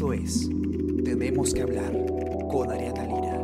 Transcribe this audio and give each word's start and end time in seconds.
Esto 0.00 0.14
es 0.14 0.48
Tenemos 1.04 1.52
que 1.52 1.60
hablar 1.60 1.92
con 2.50 2.70
Ariana 2.72 3.04
Lira. 3.04 3.42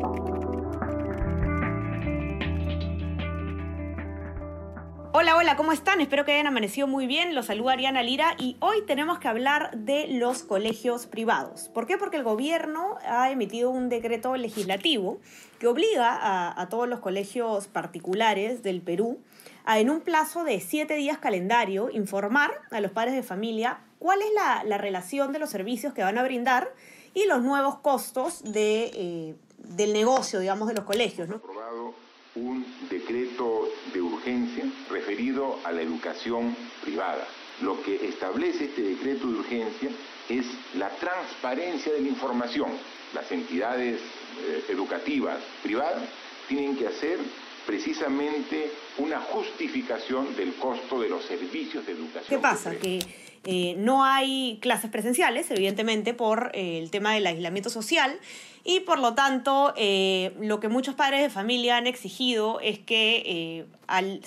Hola, 5.12 5.36
hola, 5.36 5.56
¿cómo 5.56 5.72
están? 5.72 6.00
Espero 6.00 6.24
que 6.24 6.32
hayan 6.32 6.46
amanecido 6.46 6.86
muy 6.86 7.06
bien. 7.06 7.34
Los 7.34 7.46
saluda 7.46 7.74
Ariana 7.74 8.02
Lira 8.02 8.36
y 8.38 8.56
hoy 8.60 8.76
tenemos 8.86 9.18
que 9.18 9.28
hablar 9.28 9.76
de 9.76 10.08
los 10.08 10.44
colegios 10.44 11.06
privados. 11.06 11.68
¿Por 11.74 11.86
qué? 11.86 11.98
Porque 11.98 12.16
el 12.16 12.24
gobierno 12.24 12.96
ha 13.06 13.30
emitido 13.30 13.68
un 13.68 13.90
decreto 13.90 14.34
legislativo 14.38 15.20
que 15.58 15.66
obliga 15.66 16.14
a, 16.14 16.58
a 16.58 16.68
todos 16.70 16.88
los 16.88 17.00
colegios 17.00 17.66
particulares 17.66 18.62
del 18.62 18.80
Perú 18.80 19.18
a 19.66 19.78
en 19.78 19.90
un 19.90 20.00
plazo 20.00 20.42
de 20.42 20.58
siete 20.60 20.94
días 20.94 21.18
calendario 21.18 21.90
informar 21.90 22.50
a 22.70 22.80
los 22.80 22.92
padres 22.92 23.14
de 23.14 23.22
familia 23.22 23.80
cuál 23.98 24.20
es 24.22 24.32
la, 24.34 24.64
la 24.64 24.78
relación 24.78 25.32
de 25.32 25.38
los 25.38 25.50
servicios 25.50 25.92
que 25.92 26.02
van 26.02 26.18
a 26.18 26.22
brindar 26.22 26.72
y 27.14 27.26
los 27.26 27.42
nuevos 27.42 27.78
costos 27.78 28.42
de, 28.44 28.90
eh, 28.94 29.34
del 29.58 29.92
negocio, 29.92 30.38
digamos, 30.38 30.68
de 30.68 30.74
los 30.74 30.84
colegios. 30.84 31.28
¿no? 31.28 31.36
aprobado 31.36 31.94
un 32.34 32.66
decreto 32.90 33.68
de 33.94 34.02
urgencia 34.02 34.64
referido 34.90 35.58
a 35.64 35.72
la 35.72 35.80
educación 35.80 36.54
privada. 36.82 37.26
Lo 37.62 37.82
que 37.82 38.06
establece 38.06 38.66
este 38.66 38.82
decreto 38.82 39.26
de 39.28 39.38
urgencia 39.38 39.88
es 40.28 40.44
la 40.74 40.90
transparencia 40.90 41.92
de 41.92 42.02
la 42.02 42.08
información. 42.08 42.70
Las 43.14 43.32
entidades 43.32 43.98
eh, 43.98 44.64
educativas 44.68 45.38
privadas 45.62 46.02
tienen 46.48 46.76
que 46.76 46.88
hacer 46.88 47.18
precisamente 47.66 48.70
una 48.98 49.20
justificación 49.20 50.36
del 50.36 50.54
costo 50.56 51.00
de 51.00 51.08
los 51.08 51.24
servicios 51.24 51.86
de 51.86 51.92
educación. 51.92 52.28
¿Qué 52.28 52.38
pasa? 52.38 52.76
Que 52.76 53.00
eh, 53.46 53.76
no 53.78 54.04
hay 54.04 54.58
clases 54.60 54.90
presenciales, 54.90 55.50
evidentemente, 55.52 56.14
por 56.14 56.50
eh, 56.52 56.78
el 56.78 56.90
tema 56.90 57.14
del 57.14 57.26
aislamiento 57.26 57.70
social. 57.70 58.18
Y 58.64 58.80
por 58.80 58.98
lo 58.98 59.14
tanto, 59.14 59.72
eh, 59.76 60.32
lo 60.40 60.58
que 60.58 60.68
muchos 60.68 60.96
padres 60.96 61.22
de 61.22 61.30
familia 61.30 61.76
han 61.76 61.86
exigido 61.86 62.58
es 62.60 62.80
que 62.80 63.64
al, 63.86 64.20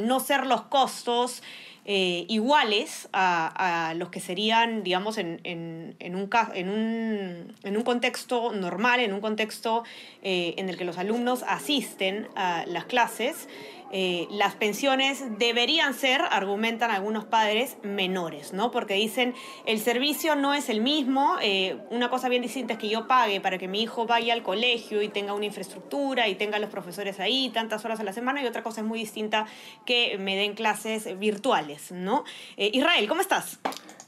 no 0.00 0.20
ser 0.20 0.46
los 0.46 0.62
costos 0.62 1.42
iguales 1.88 3.08
a, 3.12 3.94
los 3.96 4.08
que 4.08 4.18
serían, 4.18 4.82
digamos, 4.82 5.18
en, 5.18 5.40
un, 6.00 7.82
contexto 7.84 8.52
normal, 8.52 8.98
en 8.98 9.14
un 9.14 9.20
contexto 9.20 9.84
en 10.20 10.68
el 10.68 10.76
que 10.76 10.84
los 10.84 10.98
alumnos 10.98 11.44
asisten 11.44 12.26
a 12.34 12.64
las 12.66 12.86
clases, 12.86 13.48
eh, 13.92 14.26
las 14.30 14.54
pensiones 14.54 15.38
deberían 15.38 15.94
ser, 15.94 16.20
argumentan 16.20 16.90
algunos 16.90 17.24
padres, 17.24 17.76
menores, 17.82 18.52
¿no? 18.52 18.70
Porque 18.70 18.94
dicen, 18.94 19.34
el 19.64 19.80
servicio 19.80 20.34
no 20.34 20.54
es 20.54 20.68
el 20.68 20.80
mismo, 20.80 21.36
eh, 21.40 21.78
una 21.90 22.10
cosa 22.10 22.28
bien 22.28 22.42
distinta 22.42 22.74
es 22.74 22.78
que 22.78 22.88
yo 22.88 23.06
pague 23.06 23.40
para 23.40 23.58
que 23.58 23.68
mi 23.68 23.82
hijo 23.82 24.06
vaya 24.06 24.32
al 24.32 24.42
colegio 24.42 25.02
y 25.02 25.08
tenga 25.08 25.34
una 25.34 25.46
infraestructura 25.46 26.28
y 26.28 26.34
tenga 26.34 26.58
los 26.58 26.70
profesores 26.70 27.20
ahí 27.20 27.50
tantas 27.50 27.84
horas 27.84 28.00
a 28.00 28.04
la 28.04 28.12
semana, 28.12 28.42
y 28.42 28.46
otra 28.46 28.62
cosa 28.62 28.80
es 28.80 28.86
muy 28.86 28.98
distinta 28.98 29.46
que 29.84 30.18
me 30.18 30.36
den 30.36 30.54
clases 30.54 31.18
virtuales, 31.18 31.92
¿no? 31.92 32.24
Eh, 32.56 32.70
Israel, 32.72 33.06
¿cómo 33.08 33.20
estás? 33.20 33.58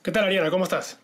¿Qué 0.03 0.11
tal, 0.11 0.25
Ariana? 0.25 0.51
¿Cómo 0.51 0.65
estás? 0.65 1.01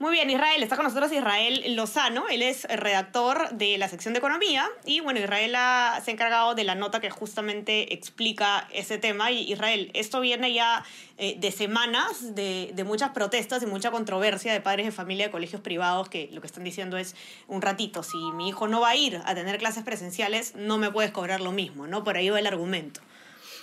Muy 0.00 0.12
bien, 0.12 0.30
Israel. 0.30 0.62
Está 0.62 0.76
con 0.76 0.86
nosotros 0.86 1.12
Israel 1.12 1.62
Lozano. 1.76 2.26
Él 2.30 2.40
es 2.40 2.64
redactor 2.64 3.50
de 3.50 3.76
la 3.76 3.86
sección 3.86 4.14
de 4.14 4.18
economía. 4.18 4.66
Y 4.86 5.00
bueno, 5.00 5.20
Israel 5.20 5.54
ha- 5.56 6.00
se 6.02 6.10
ha 6.10 6.14
encargado 6.14 6.54
de 6.54 6.64
la 6.64 6.74
nota 6.74 7.00
que 7.00 7.10
justamente 7.10 7.92
explica 7.92 8.66
ese 8.72 8.96
tema. 8.96 9.30
Y 9.30 9.52
Israel, 9.52 9.90
esto 9.92 10.22
viene 10.22 10.54
ya 10.54 10.84
eh, 11.18 11.36
de 11.38 11.52
semanas 11.52 12.34
de, 12.34 12.70
de 12.72 12.84
muchas 12.84 13.10
protestas 13.10 13.62
y 13.62 13.66
mucha 13.66 13.90
controversia 13.90 14.54
de 14.54 14.62
padres 14.62 14.86
de 14.86 14.92
familia 14.92 15.26
de 15.26 15.32
colegios 15.32 15.60
privados 15.60 16.08
que 16.08 16.30
lo 16.32 16.40
que 16.40 16.46
están 16.46 16.64
diciendo 16.64 16.96
es 16.96 17.14
un 17.46 17.60
ratito, 17.60 18.02
si 18.02 18.16
mi 18.32 18.48
hijo 18.48 18.68
no 18.68 18.80
va 18.80 18.88
a 18.90 18.96
ir 18.96 19.20
a 19.26 19.34
tener 19.34 19.58
clases 19.58 19.84
presenciales, 19.84 20.54
no 20.54 20.78
me 20.78 20.90
puedes 20.90 21.10
cobrar 21.10 21.42
lo 21.42 21.52
mismo, 21.52 21.86
¿no? 21.86 22.04
Por 22.04 22.16
ahí 22.16 22.30
va 22.30 22.38
el 22.38 22.46
argumento. 22.46 23.02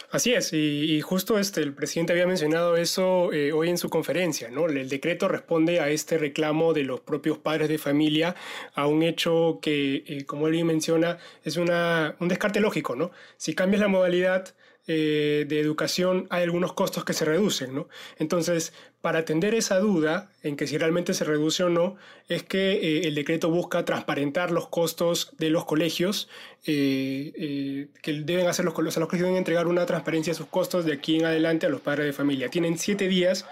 Así 0.09 0.33
es, 0.33 0.53
y, 0.53 0.95
y 0.95 1.01
justo 1.01 1.37
este, 1.37 1.61
el 1.61 1.73
presidente 1.73 2.13
había 2.13 2.25
mencionado 2.25 2.77
eso 2.77 3.33
eh, 3.33 3.51
hoy 3.51 3.69
en 3.69 3.77
su 3.77 3.89
conferencia, 3.89 4.49
¿no? 4.49 4.67
El 4.67 4.87
decreto 4.87 5.27
responde 5.27 5.81
a 5.81 5.89
este 5.89 6.17
reclamo 6.17 6.73
de 6.73 6.83
los 6.83 7.01
propios 7.01 7.37
padres 7.39 7.67
de 7.67 7.77
familia, 7.77 8.33
a 8.73 8.87
un 8.87 9.03
hecho 9.03 9.59
que, 9.61 10.05
eh, 10.07 10.23
como 10.25 10.47
él 10.47 10.63
menciona, 10.63 11.17
es 11.43 11.57
una, 11.57 12.15
un 12.21 12.29
descarte 12.29 12.61
lógico, 12.61 12.95
¿no? 12.95 13.11
Si 13.35 13.53
cambias 13.53 13.81
la 13.81 13.89
modalidad 13.89 14.55
eh, 14.89 15.43
de 15.49 15.59
educación, 15.59 16.27
hay 16.29 16.43
algunos 16.43 16.71
costos 16.71 17.03
que 17.03 17.11
se 17.11 17.25
reducen, 17.25 17.75
¿no? 17.75 17.89
Entonces, 18.19 18.71
para 19.01 19.19
atender 19.19 19.53
esa 19.53 19.79
duda 19.79 20.31
en 20.43 20.55
que 20.55 20.65
si 20.65 20.77
realmente 20.77 21.13
se 21.13 21.25
reduce 21.25 21.61
o 21.65 21.69
no, 21.69 21.97
es 22.29 22.43
que 22.43 22.71
eh, 22.71 23.07
el 23.07 23.13
decreto 23.13 23.49
busca 23.49 23.83
transparentar 23.83 24.51
los 24.51 24.69
costos 24.69 25.33
de 25.37 25.49
los 25.49 25.65
colegios, 25.65 26.29
eh, 26.65 27.89
que 28.01 28.13
deben 28.13 28.47
hacer 28.47 28.63
los, 28.63 28.73
colegios, 28.73 28.93
o 28.93 28.95
sea, 28.95 29.01
los 29.01 29.09
colegios 29.09 29.27
deben 29.27 29.39
entregar 29.39 29.67
una 29.67 29.85
transparencia 29.85 30.31
de 30.31 30.37
sus 30.37 30.47
costos 30.47 30.85
de 30.85 30.93
aquí 30.93 31.17
en 31.17 31.25
adelante 31.25 31.65
a 31.65 31.69
los 31.69 31.81
padres 31.81 32.05
de 32.05 32.13
familia. 32.13 32.47
Tienen 32.47 32.77
siete 32.77 33.09
días 33.09 33.45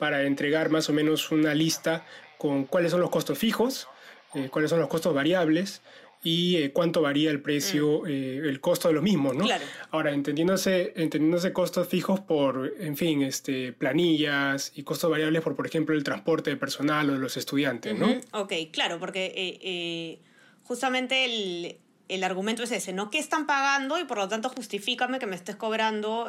para 0.00 0.24
entregar 0.24 0.70
más 0.70 0.88
o 0.88 0.92
menos 0.92 1.30
una 1.30 1.54
lista 1.54 2.04
con 2.36 2.64
cuáles 2.64 2.90
son 2.90 3.00
los 3.00 3.10
costos 3.10 3.38
fijos, 3.38 3.86
cuáles 4.50 4.70
son 4.70 4.80
los 4.80 4.88
costos 4.88 5.14
variables 5.14 5.82
y 6.22 6.56
eh, 6.56 6.72
cuánto 6.72 7.00
varía 7.00 7.30
el 7.30 7.40
precio, 7.40 8.06
eh, 8.06 8.42
el 8.44 8.60
costo 8.60 8.88
de 8.88 8.94
los 8.94 9.02
mismos, 9.02 9.34
¿no? 9.34 9.44
Claro. 9.44 9.64
Ahora, 9.90 10.12
entendiéndose, 10.12 10.92
entendiéndose 10.96 11.52
costos 11.52 11.88
fijos 11.88 12.20
por, 12.20 12.74
en 12.78 12.96
fin, 12.96 13.22
este, 13.22 13.72
planillas 13.72 14.72
y 14.74 14.82
costos 14.82 15.10
variables 15.10 15.42
por, 15.42 15.56
por 15.56 15.66
ejemplo, 15.66 15.94
el 15.94 16.04
transporte 16.04 16.50
de 16.50 16.56
personal 16.56 17.08
o 17.10 17.12
de 17.14 17.18
los 17.18 17.36
estudiantes, 17.36 17.98
¿no? 17.98 18.08
Ujú, 18.08 18.20
Ok, 18.32 18.52
claro, 18.70 18.98
porque 18.98 19.32
eh, 19.34 20.18
justamente 20.64 21.24
el, 21.24 21.76
el 22.08 22.24
argumento 22.24 22.62
es 22.64 22.72
ese, 22.72 22.92
¿no? 22.92 23.10
¿Qué 23.10 23.18
están 23.18 23.46
pagando? 23.46 23.98
Y 23.98 24.04
por 24.04 24.18
lo 24.18 24.28
tanto 24.28 24.50
justifícame 24.50 25.18
que 25.18 25.26
me 25.26 25.36
estés 25.36 25.56
cobrando 25.56 26.26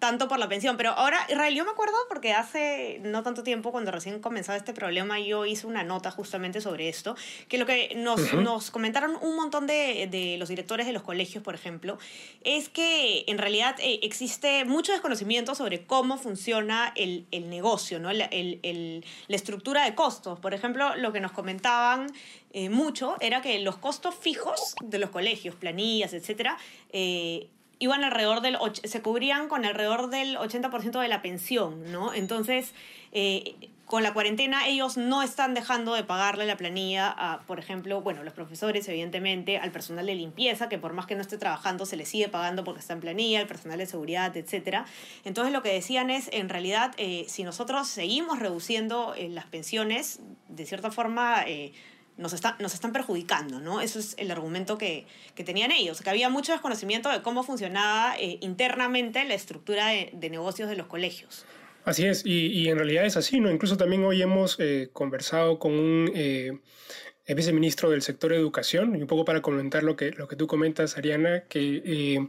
tanto 0.00 0.26
por 0.26 0.38
la 0.40 0.48
pensión. 0.48 0.76
Pero 0.76 0.90
ahora, 0.90 1.24
Israel, 1.28 1.54
yo 1.54 1.64
me 1.64 1.70
acuerdo 1.70 1.94
porque 2.08 2.32
hace 2.32 2.98
no 3.04 3.22
tanto 3.22 3.44
tiempo, 3.44 3.70
cuando 3.70 3.92
recién 3.92 4.18
comenzaba 4.20 4.58
este 4.58 4.72
problema, 4.72 5.20
yo 5.20 5.46
hice 5.46 5.68
una 5.68 5.84
nota 5.84 6.10
justamente 6.10 6.60
sobre 6.60 6.88
esto, 6.88 7.14
que 7.48 7.58
lo 7.58 7.66
que 7.66 7.92
nos, 7.94 8.32
nos 8.34 8.72
comentaron 8.72 9.16
un 9.20 9.36
montón 9.36 9.68
de, 9.68 10.08
de 10.10 10.36
los 10.38 10.48
directores 10.48 10.86
de 10.86 10.92
los 10.92 11.02
colegios, 11.02 11.44
por 11.44 11.54
ejemplo, 11.54 11.98
es 12.42 12.68
que 12.68 13.24
en 13.28 13.38
realidad 13.38 13.76
eh, 13.78 14.00
existe 14.02 14.64
mucho 14.64 14.90
desconocimiento 14.90 15.54
sobre 15.54 15.84
cómo 15.84 16.18
funciona 16.18 16.92
el, 16.96 17.26
el 17.30 17.48
negocio, 17.50 18.00
¿no? 18.00 18.12
La, 18.12 18.24
el- 18.24 18.58
el- 18.62 19.04
la 19.28 19.36
estructura 19.36 19.84
de 19.84 19.94
costos. 19.94 20.40
Por 20.40 20.54
ejemplo, 20.54 20.96
lo 20.96 21.12
que 21.12 21.20
nos 21.20 21.32
comentaban 21.32 22.06
eh, 22.52 22.70
mucho 22.70 23.16
era 23.20 23.42
que 23.42 23.60
los 23.60 23.76
costos 23.76 24.14
fijos 24.14 24.74
de 24.82 24.98
los 24.98 25.10
colegios, 25.10 25.54
planillas, 25.54 26.14
etcétera, 26.14 26.56
eh, 26.92 27.48
iban 27.80 28.04
alrededor 28.04 28.42
del, 28.42 28.56
se 28.84 29.02
cubrían 29.02 29.48
con 29.48 29.64
alrededor 29.64 30.10
del 30.10 30.36
80% 30.36 31.00
de 31.00 31.08
la 31.08 31.22
pensión, 31.22 31.90
¿no? 31.90 32.12
Entonces, 32.12 32.74
eh, 33.10 33.56
con 33.86 34.04
la 34.04 34.12
cuarentena 34.12 34.68
ellos 34.68 34.96
no 34.96 35.22
están 35.22 35.54
dejando 35.54 35.94
de 35.94 36.04
pagarle 36.04 36.46
la 36.46 36.56
planilla 36.56 37.08
a, 37.08 37.40
por 37.40 37.58
ejemplo, 37.58 38.02
bueno, 38.02 38.22
los 38.22 38.34
profesores, 38.34 38.86
evidentemente, 38.86 39.58
al 39.58 39.72
personal 39.72 40.06
de 40.06 40.14
limpieza, 40.14 40.68
que 40.68 40.78
por 40.78 40.92
más 40.92 41.06
que 41.06 41.16
no 41.16 41.22
esté 41.22 41.38
trabajando, 41.38 41.86
se 41.86 41.96
le 41.96 42.04
sigue 42.04 42.28
pagando 42.28 42.62
porque 42.62 42.80
está 42.80 42.92
en 42.92 43.00
planilla, 43.00 43.40
al 43.40 43.48
personal 43.48 43.78
de 43.78 43.86
seguridad, 43.86 44.36
etcétera. 44.36 44.84
Entonces, 45.24 45.52
lo 45.52 45.62
que 45.62 45.72
decían 45.72 46.10
es, 46.10 46.28
en 46.32 46.50
realidad, 46.50 46.92
eh, 46.98 47.24
si 47.28 47.42
nosotros 47.42 47.88
seguimos 47.88 48.38
reduciendo 48.38 49.14
eh, 49.16 49.28
las 49.28 49.46
pensiones, 49.46 50.20
de 50.48 50.66
cierta 50.66 50.90
forma... 50.92 51.44
nos, 52.20 52.32
está, 52.32 52.56
nos 52.60 52.74
están 52.74 52.92
perjudicando, 52.92 53.58
¿no? 53.58 53.80
Eso 53.80 53.98
es 53.98 54.14
el 54.18 54.30
argumento 54.30 54.78
que, 54.78 55.06
que 55.34 55.42
tenían 55.42 55.72
ellos, 55.72 56.00
que 56.02 56.10
había 56.10 56.28
mucho 56.28 56.52
desconocimiento 56.52 57.08
de 57.08 57.22
cómo 57.22 57.42
funcionaba 57.42 58.14
eh, 58.18 58.38
internamente 58.40 59.24
la 59.24 59.34
estructura 59.34 59.88
de, 59.88 60.10
de 60.12 60.30
negocios 60.30 60.68
de 60.68 60.76
los 60.76 60.86
colegios. 60.86 61.44
Así 61.84 62.04
es, 62.04 62.24
y, 62.26 62.48
y 62.48 62.68
en 62.68 62.76
realidad 62.76 63.06
es 63.06 63.16
así, 63.16 63.40
¿no? 63.40 63.50
Incluso 63.50 63.76
también 63.76 64.04
hoy 64.04 64.20
hemos 64.20 64.56
eh, 64.60 64.90
conversado 64.92 65.58
con 65.58 65.72
un 65.72 66.10
eh, 66.14 66.58
viceministro 67.34 67.90
del 67.90 68.02
sector 68.02 68.32
educación, 68.32 68.96
y 68.96 69.02
un 69.02 69.06
poco 69.06 69.24
para 69.24 69.42
comentar 69.42 69.82
lo 69.82 69.96
que, 69.96 70.10
lo 70.12 70.28
que 70.28 70.36
tú 70.36 70.46
comentas, 70.46 70.96
Ariana, 70.96 71.44
que 71.48 71.82
eh, 71.84 72.28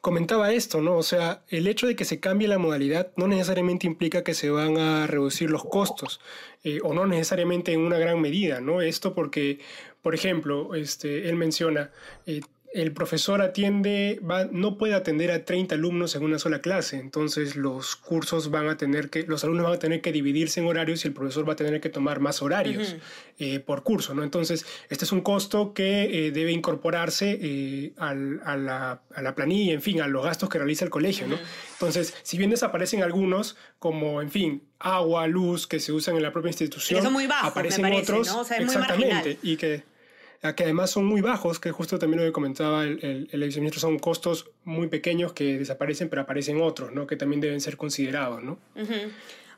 comentaba 0.00 0.52
esto, 0.52 0.80
¿no? 0.80 0.96
O 0.96 1.02
sea, 1.02 1.42
el 1.48 1.66
hecho 1.66 1.86
de 1.86 1.96
que 1.96 2.04
se 2.04 2.20
cambie 2.20 2.48
la 2.48 2.58
modalidad 2.58 3.12
no 3.16 3.28
necesariamente 3.28 3.86
implica 3.86 4.24
que 4.24 4.34
se 4.34 4.50
van 4.50 4.78
a 4.78 5.06
reducir 5.06 5.50
los 5.50 5.64
costos, 5.64 6.20
eh, 6.64 6.80
o 6.82 6.94
no 6.94 7.06
necesariamente 7.06 7.72
en 7.72 7.80
una 7.80 7.98
gran 7.98 8.20
medida, 8.20 8.60
¿no? 8.60 8.82
Esto 8.82 9.14
porque, 9.14 9.60
por 10.02 10.14
ejemplo, 10.14 10.74
este, 10.74 11.28
él 11.28 11.36
menciona, 11.36 11.90
eh, 12.26 12.40
el 12.74 12.92
profesor 12.92 13.40
atiende, 13.40 14.20
va, 14.28 14.44
no 14.44 14.76
puede 14.76 14.94
atender 14.94 15.30
a 15.30 15.44
30 15.44 15.74
alumnos 15.74 16.14
en 16.14 16.22
una 16.22 16.38
sola 16.38 16.60
clase, 16.60 16.96
entonces 16.96 17.56
los 17.56 17.96
cursos 17.96 18.50
van 18.50 18.68
a 18.68 18.76
tener 18.76 19.08
que, 19.08 19.22
los 19.22 19.42
alumnos 19.42 19.64
van 19.64 19.74
a 19.74 19.78
tener 19.78 20.02
que 20.02 20.12
dividirse 20.12 20.60
en 20.60 20.66
horarios 20.66 21.04
y 21.04 21.08
el 21.08 21.14
profesor 21.14 21.48
va 21.48 21.54
a 21.54 21.56
tener 21.56 21.80
que 21.80 21.88
tomar 21.88 22.20
más 22.20 22.42
horarios 22.42 22.96
eh, 23.38 23.60
por 23.60 23.82
curso, 23.82 24.14
¿no? 24.14 24.22
Entonces, 24.22 24.66
este 24.90 25.06
es 25.06 25.12
un 25.12 25.22
costo 25.22 25.72
que 25.72 26.26
eh, 26.26 26.30
debe 26.30 26.52
incorporarse 26.52 27.38
eh, 27.40 27.92
al, 27.96 28.40
a, 28.44 28.56
la, 28.56 29.00
a, 29.14 29.22
la, 29.22 29.34
planilla, 29.34 29.72
en 29.72 29.82
fin, 29.82 30.02
a 30.02 30.06
los 30.06 30.24
gastos 30.24 30.50
que 30.50 30.58
realiza 30.58 30.84
el 30.84 30.90
colegio, 30.90 31.26
¿no? 31.26 31.38
Entonces, 31.72 32.14
si 32.22 32.36
bien 32.36 32.50
desaparecen 32.50 33.02
algunos, 33.02 33.56
como, 33.78 34.20
en 34.20 34.30
fin, 34.30 34.62
agua, 34.78 35.26
luz, 35.26 35.66
que 35.66 35.80
se 35.80 35.92
usan 35.92 36.16
en 36.16 36.22
la 36.22 36.32
propia 36.32 36.48
institución, 36.48 37.02
son 37.02 37.12
muy 37.14 37.26
bajos, 37.26 37.50
aparecen 37.50 37.82
me 37.82 37.90
parece, 37.90 38.12
otros, 38.12 38.28
¿no? 38.28 38.40
o 38.40 38.44
sea, 38.44 38.58
es 38.58 38.64
exactamente, 38.64 39.38
muy 39.42 39.52
y 39.52 39.56
que 39.56 39.97
que 40.40 40.64
además 40.64 40.90
son 40.90 41.04
muy 41.04 41.20
bajos, 41.20 41.58
que 41.58 41.70
justo 41.72 41.98
también 41.98 42.20
lo 42.20 42.26
que 42.26 42.32
comentaba 42.32 42.84
el, 42.84 42.98
el, 43.04 43.28
el 43.30 43.44
viceministro, 43.44 43.80
son 43.80 43.98
costos 43.98 44.50
muy 44.64 44.88
pequeños 44.88 45.32
que 45.32 45.58
desaparecen, 45.58 46.08
pero 46.08 46.22
aparecen 46.22 46.60
otros, 46.60 46.92
¿no? 46.92 47.06
Que 47.06 47.16
también 47.16 47.40
deben 47.40 47.60
ser 47.60 47.76
considerados, 47.76 48.42
¿no? 48.42 48.58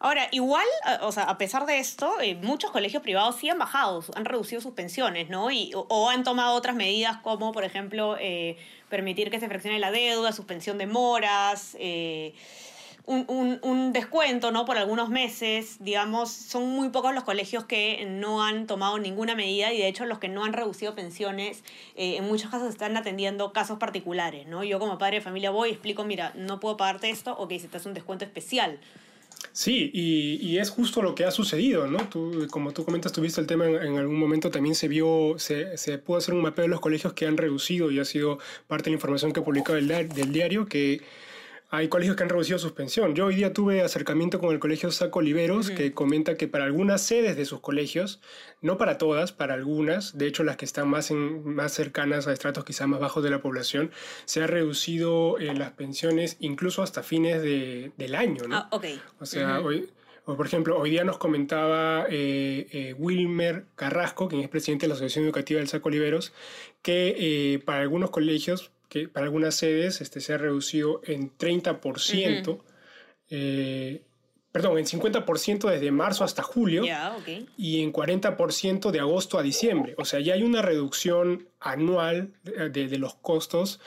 Ahora, 0.02 0.28
igual, 0.30 0.64
o 1.02 1.12
sea, 1.12 1.24
a 1.24 1.36
pesar 1.36 1.66
de 1.66 1.78
esto, 1.78 2.18
eh, 2.22 2.34
muchos 2.34 2.70
colegios 2.70 3.02
privados 3.02 3.36
sí 3.36 3.50
han 3.50 3.58
bajado, 3.58 4.02
han 4.14 4.24
reducido 4.24 4.62
sus 4.62 4.72
pensiones, 4.72 5.28
¿no? 5.28 5.50
Y, 5.50 5.72
o, 5.74 6.08
han 6.08 6.24
tomado 6.24 6.54
otras 6.54 6.74
medidas 6.74 7.18
como, 7.18 7.52
por 7.52 7.64
ejemplo, 7.64 8.16
eh, 8.18 8.56
permitir 8.88 9.30
que 9.30 9.38
se 9.38 9.46
fraccione 9.46 9.78
la 9.78 9.90
deuda, 9.90 10.32
suspensión 10.32 10.78
de 10.78 10.86
moras, 10.86 11.76
eh, 11.78 12.32
un, 13.10 13.24
un, 13.26 13.58
un, 13.62 13.92
descuento 13.92 14.52
¿no? 14.52 14.64
por 14.64 14.78
algunos 14.78 15.08
meses, 15.08 15.78
digamos, 15.80 16.30
son 16.30 16.68
muy 16.68 16.90
pocos 16.90 17.12
los 17.12 17.24
colegios 17.24 17.64
que 17.64 18.06
no 18.08 18.44
han 18.44 18.68
tomado 18.68 19.00
ninguna 19.00 19.34
medida 19.34 19.72
y 19.72 19.78
de 19.78 19.88
hecho 19.88 20.06
los 20.06 20.20
que 20.20 20.28
no 20.28 20.44
han 20.44 20.52
reducido 20.52 20.94
pensiones 20.94 21.64
eh, 21.96 22.18
en 22.18 22.24
muchos 22.24 22.52
casos 22.52 22.68
están 22.68 22.96
atendiendo 22.96 23.52
casos 23.52 23.78
particulares. 23.78 24.46
¿no? 24.46 24.62
Yo 24.62 24.78
como 24.78 24.96
padre 24.96 25.16
de 25.16 25.22
familia 25.22 25.50
voy 25.50 25.70
y 25.70 25.72
explico, 25.72 26.04
mira, 26.04 26.32
no 26.36 26.60
puedo 26.60 26.76
pagarte 26.76 27.10
esto, 27.10 27.36
ok, 27.36 27.50
si 27.58 27.66
te 27.66 27.80
un 27.88 27.94
descuento 27.94 28.24
especial. 28.24 28.78
Sí, 29.52 29.90
y, 29.92 30.38
y, 30.40 30.58
es 30.58 30.70
justo 30.70 31.02
lo 31.02 31.16
que 31.16 31.24
ha 31.24 31.30
sucedido, 31.30 31.86
¿no? 31.86 31.98
Tú, 32.10 32.46
como 32.50 32.72
tú 32.72 32.84
comentas, 32.84 33.10
tuviste 33.10 33.40
el 33.40 33.46
tema 33.46 33.66
en, 33.66 33.74
en, 33.76 33.98
algún 33.98 34.18
momento, 34.18 34.50
también 34.50 34.74
se 34.74 34.86
vio, 34.86 35.36
se, 35.38 35.78
se 35.78 35.98
pudo 35.98 36.18
hacer 36.18 36.34
un 36.34 36.42
mapeo 36.42 36.64
de 36.64 36.68
los 36.68 36.80
colegios 36.80 37.14
que 37.14 37.26
han 37.26 37.38
reducido 37.38 37.90
y 37.90 37.98
ha 37.98 38.04
sido 38.04 38.38
parte 38.68 38.84
de 38.84 38.90
la 38.90 38.96
información 38.96 39.32
que 39.32 39.40
publicaba 39.40 39.78
el, 39.78 39.88
del 39.88 40.32
diario, 40.32 40.66
que 40.66 41.00
hay 41.72 41.88
colegios 41.88 42.16
que 42.16 42.24
han 42.24 42.28
reducido 42.28 42.58
suspensión. 42.58 43.14
Yo 43.14 43.26
hoy 43.26 43.36
día 43.36 43.52
tuve 43.52 43.82
acercamiento 43.82 44.40
con 44.40 44.52
el 44.52 44.58
colegio 44.58 44.90
Saco 44.90 45.20
Oliveros, 45.20 45.68
uh 45.68 45.72
-huh. 45.72 45.76
que 45.76 45.92
comenta 45.92 46.34
que 46.36 46.48
para 46.48 46.64
algunas 46.64 47.00
sedes 47.00 47.36
de 47.36 47.44
sus 47.44 47.60
colegios, 47.60 48.20
no 48.60 48.76
para 48.76 48.98
todas, 48.98 49.30
para 49.30 49.54
algunas, 49.54 50.18
de 50.18 50.26
hecho 50.26 50.42
las 50.42 50.56
que 50.56 50.64
están 50.64 50.88
más, 50.88 51.12
en, 51.12 51.44
más 51.44 51.72
cercanas 51.72 52.26
a 52.26 52.32
estratos 52.32 52.64
quizás 52.64 52.88
más 52.88 52.98
bajos 52.98 53.22
de 53.22 53.30
la 53.30 53.40
población, 53.40 53.92
se 54.24 54.42
ha 54.42 54.48
reducido 54.48 55.38
eh, 55.38 55.54
las 55.54 55.70
pensiones 55.70 56.36
incluso 56.40 56.82
hasta 56.82 57.04
fines 57.04 57.40
de, 57.40 57.92
del 57.96 58.16
año. 58.16 58.48
¿no? 58.48 58.56
Ah. 58.56 58.68
O 59.20 59.26
sea, 59.26 59.60
uh 59.60 59.62
-huh. 59.62 59.66
hoy, 59.66 59.90
o 60.24 60.36
por 60.36 60.46
ejemplo, 60.46 60.76
hoy 60.78 60.90
día 60.90 61.04
nos 61.04 61.18
comentaba 61.18 62.06
eh, 62.10 62.66
eh, 62.72 62.94
Wilmer 62.98 63.64
Carrasco, 63.76 64.28
quien 64.28 64.42
es 64.42 64.48
presidente 64.48 64.84
de 64.84 64.88
la 64.88 64.94
Asociación 64.94 65.24
Educativa 65.24 65.58
del 65.58 65.68
Saco 65.68 65.88
Oliveros, 65.88 66.32
que 66.82 67.14
eh, 67.18 67.58
para 67.60 67.80
algunos 67.80 68.10
colegios 68.10 68.70
que 68.90 69.08
para 69.08 69.24
algunas 69.24 69.54
sedes 69.54 70.02
este, 70.02 70.20
se 70.20 70.34
ha 70.34 70.38
reducido 70.38 71.00
en 71.04 71.30
30%, 71.38 72.48
uh 72.48 72.52
-huh. 72.52 72.62
eh, 73.30 74.02
perdón, 74.52 74.78
en 74.78 74.84
50% 74.84 75.70
desde 75.70 75.92
marzo 75.92 76.24
hasta 76.24 76.42
julio 76.42 76.82
yeah, 76.82 77.16
okay. 77.16 77.48
y 77.56 77.82
en 77.82 77.92
40% 77.92 78.90
de 78.90 78.98
agosto 78.98 79.38
a 79.38 79.42
diciembre. 79.42 79.94
O 79.96 80.04
sea, 80.04 80.18
ya 80.18 80.34
hay 80.34 80.42
una 80.42 80.60
reducción 80.60 81.48
anual 81.60 82.32
de, 82.42 82.68
de, 82.68 82.88
de 82.88 82.98
los 82.98 83.14
costos 83.14 83.80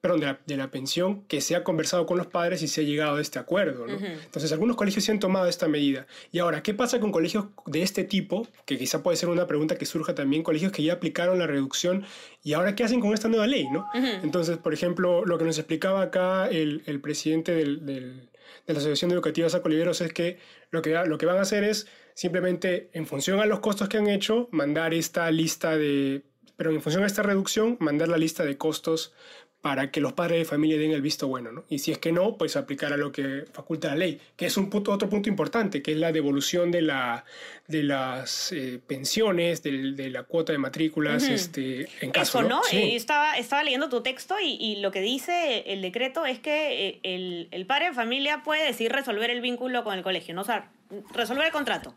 perdón, 0.00 0.20
de 0.20 0.26
la, 0.26 0.40
de 0.46 0.56
la, 0.56 0.70
pensión 0.70 1.22
que 1.24 1.40
se 1.40 1.56
ha 1.56 1.64
conversado 1.64 2.06
con 2.06 2.18
los 2.18 2.28
padres 2.28 2.62
y 2.62 2.68
se 2.68 2.82
ha 2.82 2.84
llegado 2.84 3.16
a 3.16 3.20
este 3.20 3.38
acuerdo. 3.38 3.86
¿no? 3.86 3.96
Uh 3.96 4.00
-huh. 4.00 4.24
Entonces, 4.24 4.52
algunos 4.52 4.76
colegios 4.76 5.04
se 5.04 5.10
han 5.10 5.18
tomado 5.18 5.48
esta 5.48 5.66
medida. 5.66 6.06
Y 6.30 6.38
ahora, 6.38 6.62
¿qué 6.62 6.72
pasa 6.72 7.00
con 7.00 7.10
colegios 7.10 7.46
de 7.66 7.82
este 7.82 8.04
tipo? 8.04 8.46
Que 8.64 8.78
quizá 8.78 9.02
puede 9.02 9.16
ser 9.16 9.28
una 9.28 9.46
pregunta 9.46 9.76
que 9.76 9.86
surja 9.86 10.14
también, 10.14 10.42
colegios 10.42 10.70
que 10.70 10.82
ya 10.84 10.92
aplicaron 10.94 11.38
la 11.38 11.46
reducción 11.48 12.04
y 12.44 12.52
ahora, 12.52 12.74
¿qué 12.76 12.84
hacen 12.84 13.00
con 13.00 13.12
esta 13.12 13.28
nueva 13.28 13.46
ley? 13.46 13.66
¿no? 13.72 13.80
Uh 13.92 13.98
-huh. 13.98 14.20
Entonces, 14.22 14.56
por 14.58 14.72
ejemplo, 14.72 15.24
lo 15.24 15.36
que 15.36 15.44
nos 15.44 15.58
explicaba 15.58 16.02
acá 16.02 16.48
el, 16.48 16.82
el 16.86 17.00
presidente 17.00 17.52
del, 17.52 17.84
del, 17.84 18.30
de 18.66 18.72
la 18.72 18.78
Asociación 18.78 19.10
Educativa 19.10 19.48
Saco 19.48 19.66
Oliveros 19.66 20.00
es 20.00 20.12
que 20.12 20.38
lo, 20.70 20.80
que 20.80 20.90
lo 21.06 21.18
que 21.18 21.26
van 21.26 21.38
a 21.38 21.42
hacer 21.42 21.64
es 21.64 21.88
simplemente, 22.14 22.90
en 22.92 23.06
función 23.06 23.40
a 23.40 23.46
los 23.46 23.60
costos 23.60 23.88
que 23.88 23.98
han 23.98 24.08
hecho, 24.08 24.48
mandar 24.52 24.94
esta 24.94 25.28
lista 25.30 25.76
de 25.76 26.22
pero 26.58 26.72
en 26.72 26.82
función 26.82 27.04
a 27.04 27.06
esta 27.06 27.22
reducción, 27.22 27.76
mandar 27.78 28.08
la 28.08 28.18
lista 28.18 28.44
de 28.44 28.58
costos 28.58 29.12
para 29.60 29.90
que 29.90 30.00
los 30.00 30.12
padres 30.12 30.38
de 30.38 30.44
familia 30.44 30.78
den 30.78 30.92
el 30.92 31.02
visto 31.02 31.26
bueno, 31.26 31.50
¿no? 31.50 31.64
Y 31.68 31.80
si 31.80 31.90
es 31.90 31.98
que 31.98 32.12
no, 32.12 32.36
pues 32.36 32.56
aplicar 32.56 32.92
a 32.92 32.96
lo 32.96 33.10
que 33.10 33.44
faculta 33.52 33.88
la 33.88 33.96
ley, 33.96 34.20
que 34.36 34.46
es 34.46 34.56
un 34.56 34.70
punto, 34.70 34.92
otro 34.92 35.08
punto 35.08 35.28
importante, 35.28 35.82
que 35.82 35.92
es 35.92 35.98
la 35.98 36.12
devolución 36.12 36.70
de, 36.70 36.82
la, 36.82 37.24
de 37.66 37.82
las 37.82 38.52
eh, 38.52 38.80
pensiones, 38.86 39.64
de, 39.64 39.92
de, 39.92 40.10
la 40.10 40.22
cuota 40.22 40.52
de 40.52 40.58
matrículas, 40.58 41.24
uh 41.24 41.26
-huh. 41.26 41.32
este, 41.32 41.88
en 42.00 42.12
caso, 42.12 42.38
Eso, 42.38 42.48
¿no? 42.48 42.56
¿no? 42.58 42.62
Sí. 42.64 42.76
Eh, 42.76 42.96
estaba, 42.96 43.36
estaba 43.36 43.64
leyendo 43.64 43.88
tu 43.88 44.00
texto 44.00 44.36
y, 44.40 44.56
y, 44.60 44.76
lo 44.76 44.92
que 44.92 45.00
dice 45.00 45.64
el 45.66 45.82
decreto 45.82 46.24
es 46.24 46.38
que 46.38 46.88
eh, 46.88 47.00
el, 47.02 47.48
el 47.50 47.66
padre 47.66 47.86
de 47.86 47.94
familia 47.94 48.42
puede 48.44 48.64
decidir 48.64 48.92
resolver 48.92 49.30
el 49.30 49.40
vínculo 49.40 49.82
con 49.82 49.96
el 49.96 50.04
colegio, 50.04 50.34
¿no? 50.34 50.42
O 50.42 50.44
sea, 50.44 50.70
resolver 51.12 51.46
el 51.46 51.52
contrato. 51.52 51.94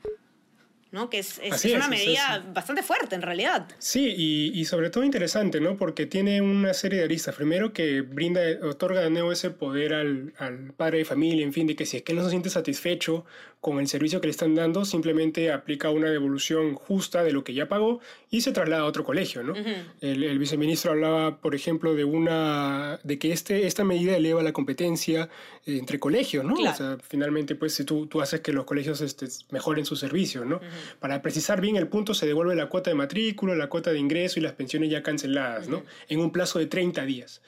¿No? 0.92 1.10
Que 1.10 1.20
es, 1.20 1.40
es, 1.42 1.66
es 1.66 1.74
una 1.74 1.86
es, 1.86 1.90
medida 1.90 2.46
bastante 2.54 2.84
fuerte 2.84 3.16
en 3.16 3.22
realidad. 3.22 3.68
Sí, 3.80 4.14
y, 4.16 4.52
y, 4.60 4.66
sobre 4.66 4.90
todo 4.90 5.04
interesante, 5.04 5.62
¿no? 5.62 5.78
Porque 5.78 6.06
tiene 6.06 6.42
una 6.42 6.74
serie 6.74 7.00
de 7.00 7.06
aristas. 7.06 7.36
Primero 7.36 7.72
que 7.72 8.02
brinda, 8.02 8.42
otorga 8.64 9.02
de 9.02 9.10
nuevo 9.10 9.32
ese 9.32 9.52
poder 9.52 9.94
al, 9.94 10.34
al, 10.38 10.74
padre 10.74 11.00
de 11.00 11.06
familia, 11.06 11.44
en 11.46 11.54
fin, 11.54 11.68
de 11.68 11.76
que 11.76 11.86
si 11.86 11.98
es 11.98 12.04
que 12.04 12.14
no 12.14 12.24
se 12.24 12.30
siente 12.30 12.50
satisfecho 12.50 13.26
con 13.62 13.80
el 13.80 13.88
servicio 13.88 14.20
que 14.20 14.28
le 14.28 14.32
están 14.32 14.56
dando, 14.56 14.86
simplemente 14.86 15.52
aplica 15.52 15.92
una 15.92 16.10
devolución 16.10 16.74
justa 16.74 17.24
de 17.24 17.32
lo 17.32 17.44
que 17.44 17.54
ya 17.54 17.70
pagó 17.70 18.00
y 18.32 18.42
se 18.42 18.52
traslada 18.52 18.82
a 18.82 18.86
otro 18.86 19.04
colegio, 19.04 19.44
¿no? 19.44 19.54
Uh 19.54 19.58
-huh. 19.58 19.84
el, 20.02 20.24
el, 20.24 20.40
viceministro 20.40 20.92
hablaba, 20.92 21.38
por 21.38 21.54
ejemplo, 21.54 21.94
de 21.94 22.04
una 22.04 23.00
de 23.04 23.20
que 23.20 23.32
este, 23.32 23.68
esta 23.68 23.84
medida 23.84 24.18
eleva 24.18 24.42
la 24.42 24.52
competencia 24.52 25.30
entre 25.68 26.00
colegios, 26.00 26.44
¿no? 26.44 26.56
Claro. 26.56 26.74
O 26.74 26.78
sea, 26.78 26.98
finalmente, 27.08 27.54
pues, 27.54 27.76
si 27.76 27.84
tú, 27.84 28.08
tú 28.08 28.20
haces 28.20 28.40
que 28.42 28.52
los 28.52 28.66
colegios 28.66 29.00
este, 29.02 29.28
mejoren 29.52 29.86
su 29.86 29.96
servicio, 29.96 30.44
¿no? 30.44 30.56
Uh 30.56 30.62
-huh. 30.62 31.00
Para 31.00 31.22
precisar 31.22 31.62
bien 31.62 31.76
el 31.76 31.88
punto, 31.88 32.16
se 32.16 32.26
devuelve 32.26 32.56
la 32.56 32.68
cuota 32.68 32.90
de 32.90 32.96
matrícula, 32.96 33.56
la 33.56 33.70
cuota 33.70 33.92
de 33.92 34.00
ingreso 34.00 34.40
y 34.40 34.42
las 34.42 34.54
pensiones 34.54 34.90
ya 34.90 35.04
canceladas, 35.04 35.70
¿no? 35.70 35.84
En 36.10 36.20
un 36.20 36.32
plazo 36.32 36.58
de 36.58 36.66
30 36.66 37.06
días. 37.06 37.42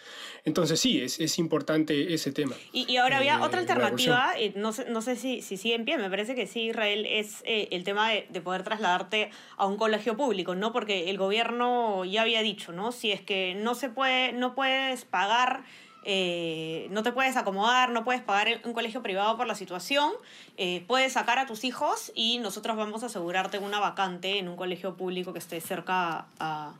Entonces, 0.45 0.79
sí, 0.79 1.01
es, 1.01 1.19
es 1.19 1.39
importante 1.39 2.13
ese 2.13 2.31
tema. 2.31 2.55
Y, 2.71 2.91
y 2.91 2.97
ahora 2.97 3.17
había 3.17 3.35
eh, 3.35 3.41
otra 3.41 3.61
alternativa, 3.61 4.33
eh, 4.37 4.53
no 4.55 4.73
sé, 4.73 4.85
no 4.89 5.01
sé 5.01 5.15
si, 5.15 5.41
si 5.41 5.57
sigue 5.57 5.75
en 5.75 5.85
pie, 5.85 5.97
me 6.03 6.09
parece 6.09 6.35
que 6.35 6.47
sí, 6.47 6.67
Israel, 6.67 7.05
es 7.09 7.41
eh, 7.45 7.69
el 7.71 7.83
tema 7.83 8.09
de, 8.09 8.27
de, 8.29 8.41
poder 8.41 8.63
trasladarte 8.63 9.31
a 9.57 9.65
un 9.65 9.77
colegio 9.77 10.15
público, 10.17 10.53
¿no? 10.53 10.71
Porque 10.71 11.09
el 11.09 11.17
gobierno 11.17 12.05
ya 12.05 12.21
había 12.21 12.41
dicho, 12.41 12.71
¿no? 12.71 12.91
Si 12.91 13.11
es 13.11 13.21
que 13.21 13.55
no 13.55 13.73
se 13.73 13.89
puede, 13.89 14.33
no 14.33 14.53
puedes 14.55 15.05
pagar 15.05 15.63
eh, 16.05 16.87
no 16.91 17.01
te 17.01 17.11
puedes 17.13 17.37
acomodar, 17.37 17.89
no 17.91 18.03
puedes 18.03 18.21
pagar 18.21 18.61
un 18.65 18.73
colegio 18.73 19.01
privado 19.01 19.37
por 19.37 19.47
la 19.47 19.55
situación, 19.55 20.11
eh, 20.57 20.83
puedes 20.85 21.13
sacar 21.13 21.39
a 21.39 21.45
tus 21.45 21.63
hijos 21.63 22.11
y 22.13 22.39
nosotros 22.39 22.75
vamos 22.75 23.03
a 23.03 23.05
asegurarte 23.05 23.57
una 23.57 23.79
vacante 23.79 24.37
en 24.37 24.49
un 24.49 24.57
colegio 24.57 24.95
público 24.95 25.31
que 25.31 25.39
esté 25.39 25.61
cerca 25.61 26.25
a, 26.39 26.73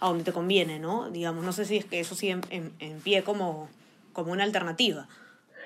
a 0.00 0.08
donde 0.08 0.24
te 0.24 0.32
conviene, 0.32 0.80
¿no? 0.80 1.08
Digamos, 1.10 1.44
no 1.44 1.52
sé 1.52 1.64
si 1.64 1.76
es 1.76 1.84
que 1.84 2.00
eso 2.00 2.16
sigue 2.16 2.32
en, 2.32 2.42
en, 2.50 2.72
en 2.80 3.00
pie 3.00 3.22
como, 3.22 3.68
como 4.12 4.32
una 4.32 4.42
alternativa. 4.42 5.06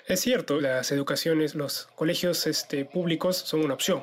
Es 0.09 0.21
cierto, 0.21 0.59
las 0.59 0.91
educaciones, 0.91 1.55
los 1.55 1.91
colegios 1.95 2.47
este, 2.47 2.87
públicos 2.87 3.37
son 3.37 3.62
una 3.62 3.75
opción. 3.75 4.03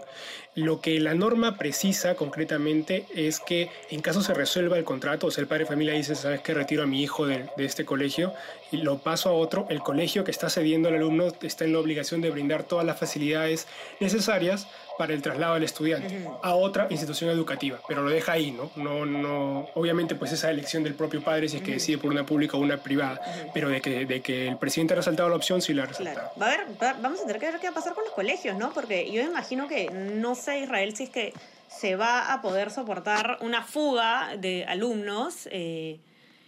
Lo 0.54 0.80
que 0.80 1.00
la 1.00 1.16
norma 1.16 1.58
precisa 1.58 2.14
concretamente 2.14 3.08
es 3.16 3.40
que 3.40 3.72
en 3.90 4.02
caso 4.02 4.22
se 4.22 4.36
resuelva 4.36 4.78
el 4.78 4.84
contrato, 4.84 5.26
o 5.26 5.32
sea, 5.32 5.42
el 5.42 5.48
padre 5.48 5.64
de 5.64 5.70
familia 5.70 5.94
dice, 5.96 6.14
sabes 6.14 6.42
que 6.42 6.54
retiro 6.54 6.84
a 6.84 6.86
mi 6.86 7.02
hijo 7.02 7.26
de, 7.26 7.50
de, 7.58 7.66
este 7.66 7.86
colegio 7.86 8.34
y 8.72 8.78
lo 8.78 9.00
paso 9.00 9.30
a 9.30 9.34
otro, 9.34 9.66
el 9.72 9.80
colegio 9.80 10.24
que 10.24 10.30
está 10.30 10.48
cediendo 10.52 10.90
al 10.90 10.96
alumno 10.96 11.34
está 11.42 11.66
en 11.66 11.74
la 11.74 11.80
obligación 11.80 12.22
de 12.22 12.30
brindar 12.30 12.66
todas 12.66 12.86
las 12.86 13.00
facilidades 13.00 13.68
necesarias 14.00 14.68
para 14.98 15.14
el 15.14 15.22
traslado 15.22 15.56
del 15.56 15.64
estudiante 15.64 16.28
a 16.42 16.56
otra 16.56 16.88
institución 16.90 17.30
educativa, 17.30 17.80
pero 17.88 18.02
lo 18.02 18.10
deja 18.10 18.34
ahí, 18.34 18.52
¿no? 18.52 18.72
No, 18.75 19.06
no, 19.06 19.68
obviamente 19.75 20.16
pues 20.16 20.32
esa 20.32 20.50
elección 20.50 20.84
del 20.84 20.96
propio 20.96 21.24
padre 21.24 21.50
si 21.50 21.58
es 21.58 21.64
que 21.64 21.74
decide 21.74 21.98
por 21.98 22.12
una 22.12 22.25
pública 22.25 22.58
o 22.58 22.60
una 22.60 22.78
privada, 22.78 23.22
pero 23.54 23.70
de 23.70 23.82
que, 23.82 24.06
de 24.06 24.22
que 24.22 24.48
el 24.48 24.58
presidente 24.58 24.94
ha 24.94 24.98
resaltado 24.98 25.30
la 25.30 25.36
opción, 25.36 25.62
sí 25.62 25.74
la 25.74 25.84
ha 25.84 25.86
resaltado. 25.88 26.32
Claro. 26.36 26.42
Va 26.42 26.46
a 26.46 26.50
ver, 26.50 26.66
va, 26.82 26.94
vamos 27.02 27.20
a 27.20 27.25
tener 27.25 27.40
que 27.40 27.52
ver 27.52 27.60
qué 27.60 27.68
va 27.68 27.72
a 27.72 27.75
pasar 27.75 27.94
con 27.94 28.04
los 28.04 28.14
colegios, 28.14 28.58
¿no? 28.58 28.72
Porque 28.74 29.12
yo 29.12 29.22
imagino 29.22 29.68
que 29.68 29.90
no 29.90 30.36
sé, 30.36 30.60
Israel, 30.60 30.96
si 30.96 31.04
es 31.04 31.10
que 31.10 31.34
se 31.68 31.96
va 31.96 32.34
a 32.34 32.42
poder 32.42 32.72
soportar 32.72 33.38
una 33.42 33.62
fuga 33.62 34.38
de 34.38 34.66
alumnos 34.66 35.48
eh, 35.52 36.00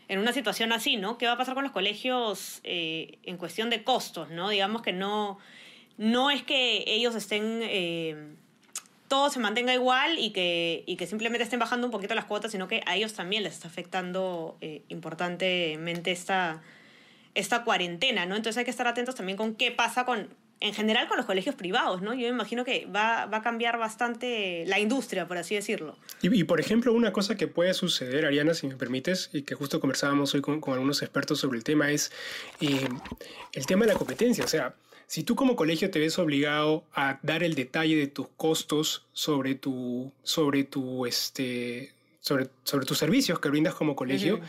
en 0.08 0.20
una 0.20 0.32
situación 0.32 0.72
así, 0.72 0.96
¿no? 0.98 1.18
¿Qué 1.18 1.25
va 1.25 1.34
a 1.34 1.38
pasar 1.38 1.54
con 1.54 1.63
los 1.63 1.74
colegios 1.74 2.62
eh, 2.63 3.18
en 3.24 3.38
cuestión 3.38 3.70
de 3.70 3.84
costos, 3.84 4.30
¿no? 4.30 4.50
Digamos 4.50 4.82
que 4.82 4.94
no, 4.94 5.38
no 5.98 6.30
es 6.30 6.44
que 6.44 6.84
ellos 6.88 7.16
estén... 7.16 7.60
Eh, 7.63 8.16
todo 9.08 9.30
se 9.30 9.39
mantenga 9.39 9.74
igual 9.74 10.20
y 10.20 10.32
que, 10.32 10.84
y 10.86 10.98
que 10.98 11.08
simplemente 11.08 11.44
estén 11.44 11.60
bajando 11.60 11.88
un 11.88 11.92
poquito 11.92 12.13
las 12.13 12.25
cuotas, 12.25 12.51
sino 12.51 12.68
que 12.68 12.82
a 12.86 12.98
ellos 12.98 13.13
también 13.13 13.44
les 13.44 13.54
está 13.54 13.70
afectando 13.70 14.58
eh, 14.60 14.82
importantemente 14.89 16.12
esta, 16.12 16.62
esta 17.34 17.63
cuarentena, 17.63 18.25
¿no? 18.25 18.36
Entonces 18.36 18.58
hay 18.58 18.66
que 18.66 18.72
estar 18.72 18.86
atentos 18.86 19.16
también 19.16 19.38
con 19.38 19.56
qué 19.56 19.72
pasa 19.72 20.04
con, 20.04 20.27
en 20.60 20.74
general 20.74 21.08
con 21.08 21.18
los 21.18 21.25
colegios 21.25 21.56
privados, 21.56 22.01
¿no? 22.01 22.13
Yo 22.13 22.22
me 22.22 22.27
imagino 22.34 22.66
que 22.66 22.86
va, 22.86 23.27
va 23.27 23.38
a 23.38 23.42
cambiar 23.42 23.77
bastante 23.77 24.66
la 24.66 24.80
industria, 24.80 25.27
por 25.27 25.38
así 25.38 25.56
decirlo. 25.56 25.98
Y, 26.22 26.44
por 26.44 26.60
ejemplo, 26.60 26.94
una 26.94 27.13
cosa 27.13 27.36
que 27.38 27.48
puede 27.48 27.74
suceder, 27.74 28.25
Ariana, 28.25 28.54
si 28.54 28.68
me 28.68 28.75
permites, 28.75 29.30
y 29.34 29.44
que 29.44 29.56
justo 29.56 29.80
conversábamos 29.80 30.34
hoy 30.34 30.42
con, 30.42 30.60
con 30.60 30.74
algunos 30.74 31.01
expertos 31.01 31.39
sobre 31.39 31.58
el 31.58 31.63
tema, 31.63 31.92
es 31.92 32.12
eh, 32.60 32.88
el 33.54 33.66
tema 33.66 33.86
de 33.86 33.94
la 33.94 33.98
competencia. 33.98 34.44
O 34.44 34.48
sea, 34.48 34.75
si 35.08 35.24
tú 35.24 35.36
como 35.36 35.56
colegio 35.56 35.90
te 35.90 36.00
ves 36.00 36.20
obligado 36.20 36.84
a 36.94 37.20
dar 37.24 37.42
el 37.42 37.56
detalle 37.56 37.96
de 37.96 38.08
tus 38.08 38.28
costos 38.36 39.06
sobre 39.14 39.56
tu, 39.56 40.12
sobre 40.22 40.66
tu, 40.66 41.06
este, 41.06 41.94
sobre, 42.20 42.50
sobre 42.64 42.86
tus 42.86 42.98
servicios 42.98 43.40
que 43.40 43.48
brindas 43.48 43.74
como 43.74 43.96
colegio, 43.96 44.42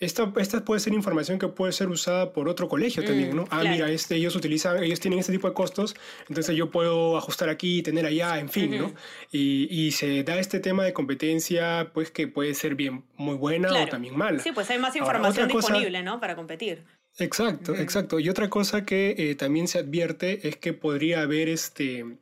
esta, 0.00 0.32
esta 0.38 0.64
puede 0.64 0.80
ser 0.80 0.94
información 0.94 1.38
que 1.38 1.48
puede 1.48 1.72
ser 1.72 1.88
usada 1.88 2.32
por 2.32 2.48
otro 2.48 2.66
colegio 2.66 3.04
también, 3.04 3.36
¿no? 3.36 3.44
Ah, 3.50 3.62
mira, 3.62 3.90
este, 3.90 4.16
ellos 4.16 4.34
utilizan, 4.34 4.82
ellos 4.82 5.00
tienen 5.00 5.18
este 5.18 5.32
tipo 5.32 5.48
de 5.48 5.54
costos, 5.54 5.94
entonces 6.28 6.56
yo 6.56 6.70
puedo 6.70 7.18
ajustar 7.18 7.50
aquí, 7.50 7.82
tener 7.82 8.06
allá, 8.06 8.38
en 8.38 8.48
fin, 8.48 8.78
¿no? 8.78 8.94
Y, 9.30 9.68
y, 9.70 9.92
se 9.92 10.24
da 10.24 10.38
este 10.38 10.60
tema 10.60 10.84
de 10.84 10.94
competencia, 10.94 11.90
pues 11.92 12.10
que 12.10 12.26
puede 12.26 12.54
ser 12.54 12.74
bien 12.74 13.04
muy 13.16 13.36
buena 13.36 13.70
o 13.70 13.86
también 13.86 14.16
mala. 14.16 14.38
Sí, 14.38 14.52
pues 14.52 14.70
hay 14.70 14.78
más 14.78 14.96
información 14.96 15.48
disponible, 15.48 16.02
¿no? 16.02 16.20
Para 16.20 16.36
competir. 16.36 16.84
Exacto, 17.18 17.74
exacto. 17.74 18.20
Y 18.20 18.28
otra 18.28 18.50
cosa 18.50 18.84
que 18.84 19.14
eh, 19.18 19.34
también 19.36 19.68
se 19.68 19.78
advierte 19.78 20.48
es 20.48 20.56
que 20.56 20.72
podría 20.74 21.22
haber 21.22 21.48
este 21.48 22.18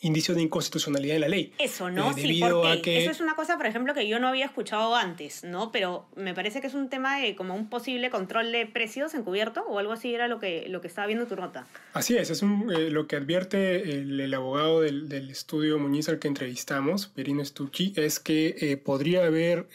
indicio 0.00 0.34
de 0.34 0.42
inconstitucionalidad 0.42 1.16
en 1.16 1.20
la 1.22 1.28
ley. 1.28 1.52
Eso, 1.58 1.90
¿no? 1.90 2.10
Eh, 2.10 2.14
sí, 2.14 2.40
porque 2.40 3.02
eso 3.02 3.10
es 3.10 3.20
una 3.20 3.34
cosa, 3.34 3.56
por 3.56 3.66
ejemplo, 3.66 3.94
que 3.94 4.06
yo 4.06 4.18
no 4.18 4.28
había 4.28 4.44
escuchado 4.44 4.94
antes, 4.94 5.44
¿no? 5.44 5.72
Pero 5.72 6.06
me 6.14 6.34
parece 6.34 6.60
que 6.60 6.68
es 6.68 6.74
un 6.74 6.88
tema 6.88 7.20
de 7.20 7.34
como 7.34 7.54
un 7.54 7.68
posible 7.68 8.10
control 8.10 8.52
de 8.52 8.66
precios 8.66 9.14
encubierto 9.14 9.64
o 9.66 9.78
algo 9.78 9.92
así 9.92 10.14
era 10.14 10.28
lo 10.28 10.38
que, 10.38 10.66
lo 10.68 10.80
que 10.80 10.86
estaba 10.86 11.06
viendo 11.06 11.26
tu 11.26 11.36
nota. 11.36 11.66
Así 11.92 12.16
es, 12.16 12.30
es 12.30 12.42
eh, 12.42 12.90
lo 12.90 13.06
que 13.06 13.16
advierte 13.16 13.98
el, 13.98 14.32
abogado 14.34 14.82
del, 14.82 15.08
del, 15.08 15.30
estudio 15.30 15.78
Muñiz 15.78 16.08
al 16.08 16.18
que 16.18 16.28
entrevistamos, 16.28 17.08
Perino 17.08 17.44
Stucci, 17.44 17.92
es 17.96 18.20
que 18.20 18.56
eh, 18.60 18.76
podría 18.76 19.24
haber 19.24 19.66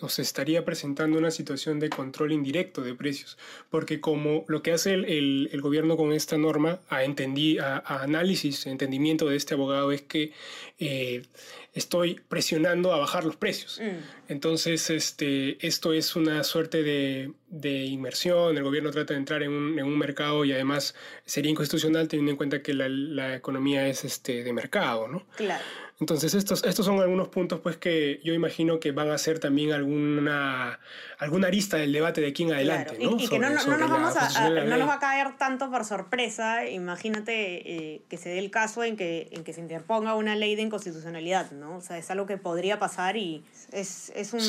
o 0.00 0.08
se 0.08 0.22
estaría 0.22 0.64
presentando 0.64 1.18
una 1.18 1.30
situación 1.30 1.78
de 1.78 1.88
control 1.88 2.32
indirecto 2.32 2.82
de 2.82 2.94
precios, 2.94 3.38
porque 3.70 4.00
como 4.00 4.44
lo 4.48 4.62
que 4.62 4.72
hace 4.72 4.94
el, 4.94 5.48
el, 5.52 5.60
gobierno 5.60 5.96
con 5.96 6.12
esta 6.12 6.36
norma, 6.36 6.80
a, 6.88 7.04
entendí, 7.04 7.58
a, 7.58 7.82
a 7.84 8.02
análisis, 8.02 8.66
entendimiento 8.66 9.26
de 9.26 9.36
este 9.36 9.54
abogado, 9.54 9.61
es 9.92 10.02
que 10.02 10.32
eh, 10.78 11.22
estoy 11.74 12.20
presionando 12.28 12.92
a 12.92 12.98
bajar 12.98 13.24
los 13.24 13.36
precios. 13.36 13.80
Mm. 13.80 14.32
Entonces, 14.32 14.90
este, 14.90 15.64
esto 15.66 15.92
es 15.92 16.16
una 16.16 16.42
suerte 16.44 16.82
de, 16.82 17.32
de, 17.48 17.84
inmersión, 17.84 18.56
el 18.56 18.62
gobierno 18.62 18.90
trata 18.90 19.14
de 19.14 19.18
entrar 19.18 19.42
en 19.42 19.50
un, 19.50 19.78
en 19.78 19.84
un, 19.84 19.98
mercado 19.98 20.44
y 20.44 20.52
además 20.52 20.94
sería 21.24 21.50
inconstitucional 21.50 22.08
teniendo 22.08 22.32
en 22.32 22.36
cuenta 22.36 22.62
que 22.62 22.74
la, 22.74 22.88
la 22.88 23.36
economía 23.36 23.86
es 23.88 24.04
este, 24.04 24.42
de 24.42 24.52
mercado, 24.52 25.08
¿no? 25.08 25.26
Claro. 25.36 25.64
Entonces, 26.02 26.34
estos, 26.34 26.64
estos 26.64 26.84
son 26.84 26.98
algunos 26.98 27.28
puntos 27.28 27.60
pues, 27.60 27.76
que 27.76 28.20
yo 28.24 28.34
imagino 28.34 28.80
que 28.80 28.90
van 28.90 29.10
a 29.10 29.18
ser 29.18 29.38
también 29.38 29.70
alguna, 29.70 30.80
alguna 31.18 31.46
arista 31.46 31.76
del 31.76 31.92
debate 31.92 32.20
de 32.20 32.26
aquí 32.26 32.42
en 32.42 32.52
adelante. 32.52 32.98
¿no? 33.00 33.16
Y, 33.16 33.28
que 33.28 33.38
no, 33.38 33.48
nos 33.50 33.64
vamos 33.66 34.16
a, 34.16 34.50
no 34.50 34.76
nos 34.78 34.88
va 34.88 34.94
a 34.94 34.98
caer 34.98 35.36
tanto 35.38 35.70
por 35.70 35.84
sorpresa. 35.84 36.68
Imagínate 36.68 37.94
eh, 37.94 38.02
que 38.08 38.16
se 38.16 38.30
dé 38.30 38.40
el 38.40 38.50
caso 38.50 38.82
en 38.82 38.96
que, 38.96 39.28
en 39.30 39.44
que 39.44 39.52
se 39.52 39.60
interponga 39.60 40.16
una 40.16 40.34
ley 40.34 40.56
de 40.56 40.62
inconstitucionalidad, 40.62 41.52
¿no? 41.52 41.76
O 41.76 41.80
sea, 41.80 41.98
es 41.98 42.10
algo 42.10 42.26
que 42.26 42.36
podría 42.36 42.80
pasar 42.80 43.16
y 43.16 43.44
es, 43.70 44.12
es 44.16 44.32
un, 44.32 44.40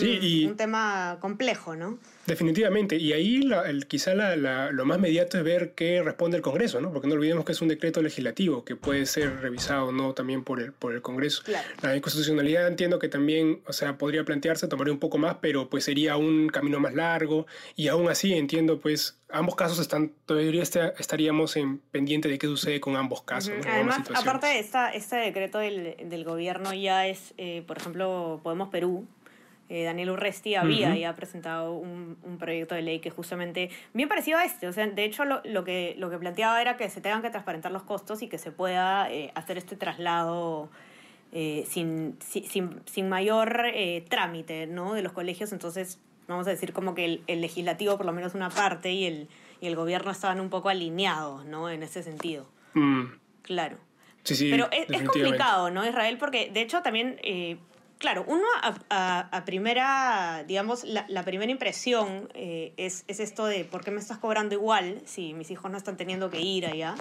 un 0.49 0.57
tema 0.57 1.17
complejo, 1.21 1.75
¿no? 1.75 1.99
Definitivamente, 2.25 2.97
y 2.97 3.11
ahí 3.11 3.41
la, 3.41 3.69
el, 3.69 3.85
quizá 3.85 4.13
la, 4.15 4.35
la, 4.35 4.71
lo 4.71 4.85
más 4.85 4.99
mediato 4.99 5.37
es 5.37 5.43
ver 5.43 5.73
qué 5.73 6.01
responde 6.01 6.37
el 6.37 6.43
Congreso, 6.43 6.79
¿no? 6.79 6.91
Porque 6.93 7.07
no 7.07 7.15
olvidemos 7.15 7.43
que 7.43 7.51
es 7.51 7.61
un 7.61 7.67
decreto 7.67 8.01
legislativo 8.01 8.63
que 8.63 8.75
puede 8.75 9.05
ser 9.05 9.41
revisado 9.41 9.91
no 9.91 10.13
también 10.13 10.43
por 10.43 10.61
el, 10.61 10.71
por 10.71 10.93
el 10.93 11.01
Congreso. 11.01 11.43
La 11.81 11.95
inconstitucionalidad 11.95 12.67
entiendo 12.67 12.97
que 12.99 13.09
también, 13.09 13.61
o 13.67 13.73
sea, 13.73 13.97
podría 13.97 14.23
plantearse, 14.23 14.67
tomaría 14.67 14.93
un 14.93 14.99
poco 14.99 15.17
más, 15.17 15.37
pero 15.41 15.69
pues 15.69 15.83
sería 15.83 16.15
un 16.15 16.47
camino 16.47 16.79
más 16.79 16.93
largo 16.93 17.45
y 17.75 17.89
aún 17.89 18.09
así 18.09 18.33
entiendo 18.33 18.79
pues 18.79 19.17
ambos 19.29 19.55
casos 19.55 19.79
están, 19.79 20.11
todavía 20.25 20.63
estaríamos 20.63 21.57
en 21.57 21.79
pendiente 21.79 22.29
de 22.29 22.37
qué 22.37 22.47
sucede 22.47 22.79
con 22.79 22.95
ambos 22.95 23.23
casos. 23.23 23.53
Además, 23.67 23.99
aparte 24.13 24.47
de 24.47 24.59
esta, 24.59 24.93
este 24.93 25.17
decreto 25.17 25.57
del, 25.57 25.95
del 26.05 26.23
gobierno 26.23 26.73
ya 26.73 27.07
es, 27.07 27.33
eh, 27.37 27.63
por 27.67 27.77
ejemplo, 27.77 28.39
Podemos 28.43 28.69
Perú, 28.69 29.07
eh, 29.69 29.83
Daniel 29.83 30.11
Urresti 30.11 30.55
había 30.55 30.95
ya 30.95 31.15
presentado 31.15 31.73
un, 31.73 32.17
un, 32.23 32.37
proyecto 32.37 32.75
de 32.75 32.81
ley 32.81 32.99
que 32.99 33.09
justamente 33.09 33.69
bien 33.93 34.09
parecido 34.09 34.37
a 34.37 34.45
este. 34.45 34.67
O 34.67 34.73
sea, 34.73 34.85
de 34.85 35.03
hecho, 35.05 35.23
lo, 35.25 35.41
lo, 35.45 35.63
que, 35.63 35.95
lo 35.97 36.09
que 36.09 36.17
planteaba 36.17 36.61
era 36.61 36.75
que 36.75 36.89
se 36.89 37.01
tengan 37.01 37.21
que 37.21 37.29
transparentar 37.29 37.71
los 37.71 37.83
costos 37.83 38.21
y 38.21 38.27
que 38.27 38.37
se 38.37 38.51
pueda 38.51 39.11
eh, 39.11 39.31
hacer 39.35 39.57
este 39.57 39.75
traslado 39.75 40.69
eh, 41.31 41.65
sin, 41.67 42.17
sin, 42.19 42.81
sin, 42.85 43.09
mayor 43.09 43.63
trámite 44.09 44.67
¿no? 44.67 44.93
de 44.93 45.01
los 45.01 45.13
colegios. 45.13 45.53
Entonces, 45.53 45.99
vamos 46.27 46.45
a 46.47 46.49
decir 46.49 46.73
como 46.73 46.93
que 46.93 47.05
el, 47.05 47.23
el, 47.27 47.41
legislativo, 47.41 47.95
por 47.97 48.05
lo 48.05 48.11
menos 48.11 48.35
una 48.35 48.49
parte, 48.49 48.91
y 48.91 49.05
el, 49.05 49.29
y 49.61 49.67
el 49.67 49.75
gobierno 49.77 50.11
estaban 50.11 50.41
un 50.41 50.49
poco 50.49 50.69
alineados 50.69 51.45
¿no? 51.45 51.69
en 51.69 51.83
ese 51.83 52.03
sentido. 52.03 52.45
Mm. 52.73 53.05
Claro. 53.43 53.77
Sí, 54.23 54.35
sí, 54.35 54.49
Pero 54.51 54.69
es, 54.71 54.89
es, 54.89 55.03
complicado, 55.03 55.69
¿no, 55.69 55.85
Israel? 55.85 56.17
Porque 56.17 56.49
de 56.53 56.61
hecho 56.61 56.81
también 56.81 57.19
Claro, 58.03 58.25
uno 58.27 58.43
a, 58.89 59.43
primera, 59.45 60.43
digamos, 60.45 60.83
la, 60.83 61.23
primera 61.23 61.49
impresión 61.49 62.27
eh, 62.33 62.73
es, 62.75 63.05
esto 63.07 63.45
de 63.45 63.63
por 63.63 63.81
qué 63.81 63.91
me 63.91 64.01
estás 64.01 64.17
cobrando 64.17 64.53
igual 64.55 65.01
si 65.05 65.33
mis 65.33 65.49
hijos 65.51 65.71
no 65.71 65.77
están 65.77 65.95
teniendo 65.95 66.29
que 66.29 66.41
ir 66.41 66.65
allá. 66.65 66.95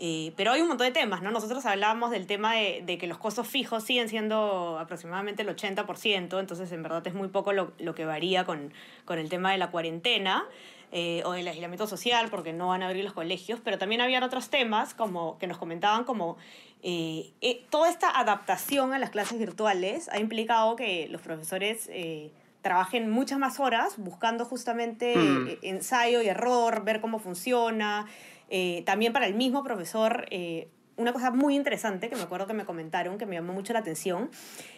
Eh, 0.00 0.32
pero 0.36 0.50
hay 0.50 0.60
un 0.60 0.66
montón 0.66 0.88
de 0.88 0.92
temas, 0.92 1.22
¿no? 1.22 1.30
Nosotros 1.30 1.64
hablábamos 1.66 2.10
del 2.10 2.26
tema 2.26 2.54
de, 2.56 2.98
que 2.98 3.06
los 3.06 3.18
costos 3.18 3.46
fijos 3.46 3.84
siguen 3.84 4.08
siendo 4.08 4.76
aproximadamente 4.80 5.42
el 5.42 5.54
80%, 5.54 6.40
entonces 6.40 6.72
en 6.72 6.82
verdad 6.82 7.06
es 7.06 7.14
muy 7.14 7.28
poco 7.28 7.52
lo, 7.52 7.94
que 7.94 8.04
varía 8.04 8.44
con, 8.44 8.72
con 9.04 9.20
el 9.20 9.28
tema 9.28 9.52
de 9.52 9.58
la 9.58 9.70
cuarentena. 9.70 10.48
Eh, 10.92 11.22
o 11.24 11.30
del 11.30 11.46
aislamiento 11.46 11.86
social, 11.86 12.30
porque 12.30 12.52
no 12.52 12.68
van 12.68 12.82
a 12.82 12.88
abrir 12.88 13.04
los 13.04 13.12
colegios, 13.12 13.60
pero 13.62 13.78
también 13.78 14.00
habían 14.00 14.24
otros 14.24 14.50
temas 14.50 14.92
como, 14.92 15.38
que 15.38 15.46
nos 15.46 15.56
comentaban 15.56 16.02
como 16.02 16.36
eh, 16.82 17.30
eh, 17.40 17.64
toda 17.70 17.88
esta 17.88 18.10
adaptación 18.10 18.92
a 18.92 18.98
las 18.98 19.10
clases 19.10 19.38
virtuales 19.38 20.08
ha 20.08 20.18
implicado 20.18 20.74
que 20.74 21.06
los 21.08 21.20
profesores 21.20 21.88
trabajen 22.60 23.08
muchas 23.08 23.38
más 23.38 23.60
horas 23.60 23.94
buscando 23.98 24.44
justamente 24.44 25.14
mm. 25.16 25.48
ensayo 25.62 26.22
y 26.22 26.26
error, 26.26 26.82
ver 26.82 27.00
cómo 27.00 27.20
funciona. 27.20 28.06
también 28.84 29.12
para 29.12 29.26
el 29.26 29.34
mismo 29.34 29.62
profesor 29.62 30.26
una 31.00 31.14
cosa 31.14 31.30
muy 31.30 31.56
interesante 31.56 32.10
que 32.10 32.16
me 32.16 32.22
acuerdo 32.22 32.46
que 32.46 32.52
me 32.52 32.66
comentaron, 32.66 33.16
que 33.16 33.24
me 33.24 33.36
llamó 33.36 33.54
mucho 33.54 33.72
la 33.72 33.78
atención, 33.78 34.30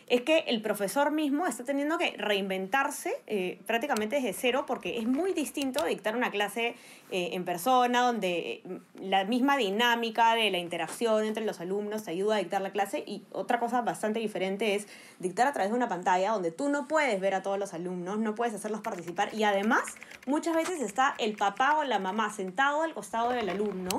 es 0.07 0.23
que 0.23 0.45
el 0.47 0.63
profesor 0.63 1.11
mismo 1.11 1.47
está 1.47 1.65
teniendo 1.65 1.99
que 1.99 2.15
reinventarse 2.17 3.13
eh, 3.27 3.61
prácticamente 3.67 4.17
desde 4.17 4.33
cero 4.33 4.65
porque 4.65 4.99
es 4.99 5.07
muy 5.07 5.33
distinto 5.33 5.85
dictar 5.85 6.15
una 6.17 6.31
clase 6.31 6.77
eh, 7.11 7.31
en 7.33 7.45
persona, 7.45 8.03
donde 8.03 8.63
eh, 8.65 8.81
la 9.01 9.25
misma 9.25 9.57
dinámica 9.57 10.35
de 10.35 10.51
la 10.51 10.59
interacción 10.59 11.25
entre 11.25 11.45
los 11.45 11.61
alumnos 11.61 12.05
te 12.05 12.13
ayuda 12.13 12.37
a 12.37 12.39
dictar 12.39 12.63
la 12.63 12.71
clase 12.71 13.03
y 13.05 13.25
otra 13.33 13.59
cosa 13.59 13.81
bastante 13.81 14.21
diferente 14.21 14.77
es 14.77 14.87
dictar 15.19 15.49
a 15.49 15.53
través 15.53 15.73
de 15.73 15.77
una 15.77 15.89
pantalla 15.89 16.31
donde 16.31 16.53
tú 16.53 16.69
no 16.69 16.87
puedes 16.87 17.21
ver 17.21 17.35
a 17.35 17.43
todos 17.43 17.59
los 17.59 17.75
alumnos, 17.75 18.19
no 18.19 18.37
puedes 18.37 18.55
hacerlos 18.55 18.81
participar 18.81 19.35
y 19.35 19.43
además 19.43 19.83
muchas 20.27 20.55
veces 20.55 20.81
está 20.81 21.17
el 21.19 21.35
papá 21.35 21.79
o 21.79 21.85
la 21.85 21.99
mamá 21.99 22.31
sentado 22.33 22.83
al 22.83 22.95
costado 22.95 23.31
del 23.31 23.49
alumno. 23.49 23.99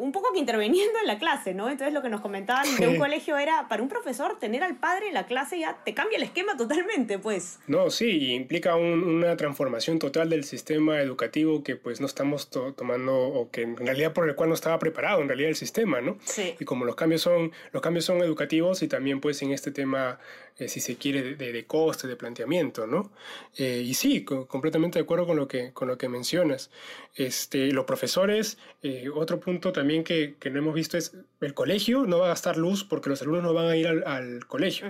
Un 0.00 0.12
poco 0.12 0.32
que 0.32 0.38
interviniendo 0.38 0.98
en 1.00 1.06
la 1.06 1.18
clase, 1.18 1.54
¿no? 1.54 1.68
Entonces 1.68 1.92
lo 1.94 2.02
que 2.02 2.08
nos 2.08 2.20
comentaban 2.20 2.66
de 2.76 2.88
un 2.88 2.96
colegio 2.96 3.36
era, 3.36 3.68
para 3.68 3.82
un 3.82 3.88
profesor, 3.88 4.38
tener 4.38 4.62
al 4.62 4.76
padre 4.76 5.08
en 5.08 5.14
la 5.14 5.26
clase 5.26 5.58
ya 5.58 5.78
te 5.84 5.94
cambia 5.94 6.16
el 6.16 6.24
esquema 6.24 6.56
totalmente, 6.56 7.18
pues. 7.18 7.58
No, 7.66 7.90
sí, 7.90 8.32
implica 8.32 8.76
una 8.76 9.36
transformación 9.36 9.98
total 9.98 10.30
del 10.30 10.44
sistema 10.44 11.00
educativo 11.00 11.62
que 11.62 11.76
pues 11.76 12.00
no 12.00 12.06
estamos 12.06 12.50
tomando, 12.50 13.16
o 13.16 13.50
que 13.50 13.62
en 13.62 13.76
realidad 13.76 14.12
por 14.12 14.28
el 14.28 14.34
cual 14.34 14.48
no 14.48 14.54
estaba 14.54 14.78
preparado, 14.78 15.20
en 15.20 15.28
realidad 15.28 15.50
el 15.50 15.56
sistema, 15.56 16.00
¿no? 16.00 16.18
Sí. 16.24 16.54
Y 16.58 16.64
como 16.64 16.84
los 16.84 16.96
cambios 16.96 17.22
son, 17.22 17.52
los 17.72 17.82
cambios 17.82 18.04
son 18.04 18.18
educativos 18.22 18.82
y 18.82 18.88
también 18.88 19.20
pues 19.20 19.42
en 19.42 19.52
este 19.52 19.70
tema 19.70 20.18
eh, 20.60 20.68
si 20.68 20.80
se 20.80 20.96
quiere, 20.96 21.36
de, 21.36 21.52
de, 21.52 21.64
coste, 21.64 22.06
de 22.06 22.16
planteamiento, 22.16 22.86
¿no? 22.86 23.10
Eh, 23.56 23.82
y 23.82 23.94
sí, 23.94 24.24
completamente 24.24 24.98
de 24.98 25.04
acuerdo 25.04 25.26
con 25.26 25.38
lo 25.38 25.48
que, 25.48 25.72
con 25.72 25.88
lo 25.88 25.96
que 25.96 26.10
mencionas. 26.10 26.70
Este, 27.14 27.72
los 27.72 27.86
profesores, 27.86 28.58
eh, 28.82 29.08
otro 29.08 29.40
punto 29.40 29.72
también 29.72 30.04
que, 30.04 30.36
que, 30.38 30.50
no 30.50 30.58
hemos 30.58 30.74
visto 30.74 30.98
es 30.98 31.16
el 31.40 31.54
colegio 31.54 32.04
no 32.04 32.18
va 32.18 32.26
a 32.26 32.28
gastar 32.28 32.58
luz 32.58 32.84
porque 32.84 33.08
los 33.08 33.22
alumnos 33.22 33.42
no 33.42 33.54
van 33.54 33.68
a 33.68 33.76
ir 33.76 33.86
al, 33.86 34.06
al 34.06 34.46
colegio. 34.46 34.86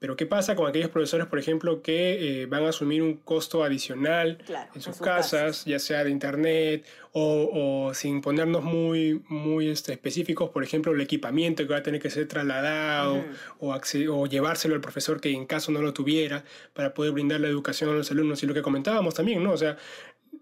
Pero 0.00 0.16
¿qué 0.16 0.26
pasa 0.26 0.56
con 0.56 0.68
aquellos 0.68 0.90
profesores, 0.90 1.26
por 1.28 1.38
ejemplo, 1.38 1.80
que 1.82 2.46
van 2.50 2.64
a 2.64 2.70
asumir 2.70 3.00
un 3.00 3.14
costo 3.14 3.62
adicional 3.62 4.38
en 4.74 4.82
sus, 4.82 4.98
casas, 4.98 5.64
ya 5.64 5.78
sea 5.78 6.02
de 6.02 6.10
internet 6.10 6.84
o, 7.18 7.86
o, 7.88 7.94
sin 7.94 8.20
ponernos 8.20 8.62
muy, 8.62 9.22
muy 9.30 9.70
este, 9.70 9.94
específicos, 9.94 10.50
por 10.50 10.62
ejemplo, 10.62 10.92
el 10.92 11.00
equipamiento 11.00 11.66
que 11.66 11.72
va 11.72 11.78
a 11.78 11.82
tener 11.82 11.98
que 11.98 12.10
ser 12.10 12.28
trasladado 12.28 13.24
o, 13.58 13.74
o 13.74 14.26
llevárselo 14.26 14.74
al 14.74 14.82
profesor 14.82 15.18
que 15.18 15.30
en 15.30 15.46
caso 15.46 15.72
no 15.72 15.80
lo 15.80 15.94
tuviera, 15.94 16.44
para 16.74 16.92
poder 16.92 17.12
brindar 17.12 17.40
la 17.40 17.48
educación 17.48 17.88
a 17.88 17.94
los 17.94 18.10
alumnos. 18.10 18.42
Y 18.42 18.46
lo 18.46 18.52
que 18.52 18.60
comentábamos 18.60 19.14
también, 19.14 19.42
¿no? 19.42 19.52
O 19.52 19.56
sea, 19.56 19.78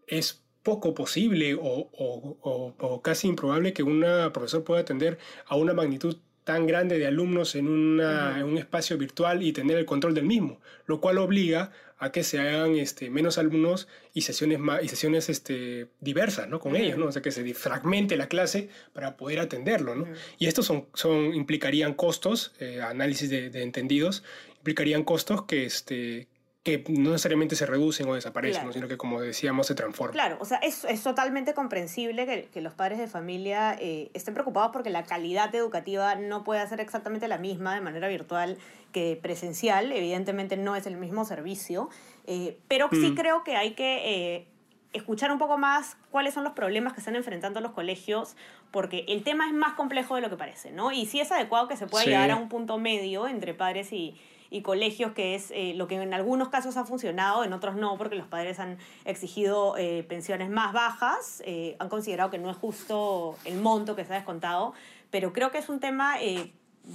es 0.08 0.42
poco 0.64 0.94
posible 0.94 1.54
o, 1.54 1.90
o, 1.92 3.02
casi 3.02 3.28
improbable 3.28 3.72
que 3.72 3.84
un 3.84 4.04
profesor 4.32 4.64
pueda 4.64 4.80
atender 4.80 5.18
a 5.46 5.54
una 5.54 5.74
magnitud 5.74 6.16
tan 6.42 6.66
grande 6.66 6.98
de 6.98 7.06
alumnos 7.06 7.54
en, 7.54 7.68
una, 7.68 8.40
en, 8.40 8.46
un 8.46 8.58
espacio 8.58 8.98
virtual 8.98 9.44
y 9.44 9.52
tener 9.52 9.78
el 9.78 9.86
control 9.86 10.12
del 10.12 10.26
mismo, 10.26 10.60
lo 10.86 11.00
cual 11.00 11.18
obliga 11.18 11.70
a 11.98 12.12
que 12.12 12.24
se 12.24 12.38
hagan 12.38 12.76
este, 12.76 13.10
menos 13.10 13.38
alumnos 13.38 13.88
y 14.12 14.22
sesiones, 14.22 14.58
más, 14.58 14.82
y 14.82 14.88
sesiones 14.88 15.28
este, 15.28 15.86
diversas 16.00 16.48
¿no? 16.48 16.60
con 16.60 16.76
ellos, 16.76 16.98
¿no? 16.98 17.06
o 17.06 17.12
sea, 17.12 17.22
que 17.22 17.30
se 17.30 17.54
fragmente 17.54 18.16
la 18.16 18.28
clase 18.28 18.68
para 18.92 19.16
poder 19.16 19.40
atenderlo. 19.40 19.94
¿no? 19.94 20.06
Y 20.38 20.46
estos 20.46 20.66
son, 20.66 20.86
son, 20.94 21.34
implicarían 21.34 21.94
costos, 21.94 22.52
eh, 22.60 22.80
análisis 22.82 23.30
de, 23.30 23.50
de, 23.50 23.62
entendidos, 23.62 24.22
implicarían 24.58 25.04
costos 25.04 25.44
que, 25.44 25.64
este, 25.64 26.26
que 26.64 26.82
no 26.88 27.10
necesariamente 27.10 27.56
se 27.56 27.66
reducen 27.66 28.08
o 28.08 28.14
desaparecen, 28.14 28.72
sino 28.72 28.88
que, 28.88 28.96
como 28.96 29.20
decíamos, 29.20 29.66
se 29.66 29.74
transforman. 29.74 30.14
Claro, 30.14 30.38
o 30.40 30.46
sea, 30.46 30.56
es, 30.58 30.86
es 30.86 31.02
totalmente 31.02 31.52
comprensible 31.52 32.24
que, 32.24 32.46
que, 32.46 32.62
los 32.62 32.72
padres 32.72 32.98
de 32.98 33.06
familia 33.06 33.76
eh, 33.78 34.10
estén 34.14 34.32
preocupados 34.32 34.70
porque 34.72 34.88
la 34.88 35.04
calidad 35.04 35.54
educativa 35.54 36.14
no 36.14 36.42
puede 36.42 36.66
ser 36.66 36.80
exactamente 36.80 37.28
la 37.28 37.36
misma 37.36 37.74
de 37.74 37.82
manera 37.82 38.08
virtual 38.08 38.56
que 38.92 39.18
presencial. 39.20 39.92
Evidentemente 39.92 40.56
no 40.56 40.74
es 40.74 40.86
el 40.86 40.96
mismo 40.96 41.26
servicio, 41.26 41.90
eh, 42.26 42.56
pero 42.66 42.88
sí 42.90 43.10
mm. 43.10 43.14
creo 43.14 43.44
que 43.44 43.56
hay 43.56 43.74
que... 43.74 44.36
Eh, 44.36 44.48
escuchar 44.94 45.32
un 45.32 45.38
poco 45.38 45.58
más 45.58 45.96
cuáles 46.12 46.34
son 46.34 46.44
los 46.44 46.52
problemas 46.52 46.92
que 46.92 47.00
están 47.00 47.16
enfrentando 47.16 47.60
los 47.60 47.72
colegios, 47.72 48.36
porque 48.70 49.04
el 49.08 49.24
tema 49.24 49.48
es 49.48 49.52
más 49.52 49.72
complejo 49.74 50.14
de 50.14 50.20
lo 50.20 50.30
que 50.30 50.36
parece, 50.36 50.70
¿no? 50.70 50.92
Y 50.92 51.06
sí 51.06 51.18
es 51.18 51.32
adecuado 51.32 51.66
que 51.66 51.76
se 51.76 51.88
pueda 51.88 52.04
llegar 52.04 52.30
a 52.30 52.36
un 52.36 52.48
punto 52.48 52.78
medio 52.78 53.26
entre 53.26 53.54
padres 53.54 53.92
y, 53.92 54.14
y 54.54 54.62
colegios, 54.62 55.12
que 55.12 55.34
es 55.34 55.50
eh, 55.50 55.74
lo 55.74 55.88
que 55.88 55.96
en 55.96 56.14
algunos 56.14 56.48
casos 56.48 56.76
ha 56.76 56.84
funcionado, 56.84 57.42
en 57.42 57.52
otros 57.52 57.74
no, 57.74 57.98
porque 57.98 58.14
los 58.14 58.28
padres 58.28 58.60
han 58.60 58.78
exigido 59.04 59.76
eh, 59.76 60.04
pensiones 60.04 60.48
más 60.48 60.72
bajas, 60.72 61.42
eh, 61.44 61.74
han 61.80 61.88
considerado 61.88 62.30
que 62.30 62.38
no 62.38 62.48
es 62.50 62.56
justo 62.56 63.36
el 63.44 63.60
monto 63.60 63.96
que 63.96 64.04
se 64.04 64.12
ha 64.12 64.16
descontado, 64.16 64.72
pero 65.10 65.32
creo 65.32 65.50
que 65.50 65.58
es 65.58 65.68
un 65.68 65.80
tema 65.80 66.18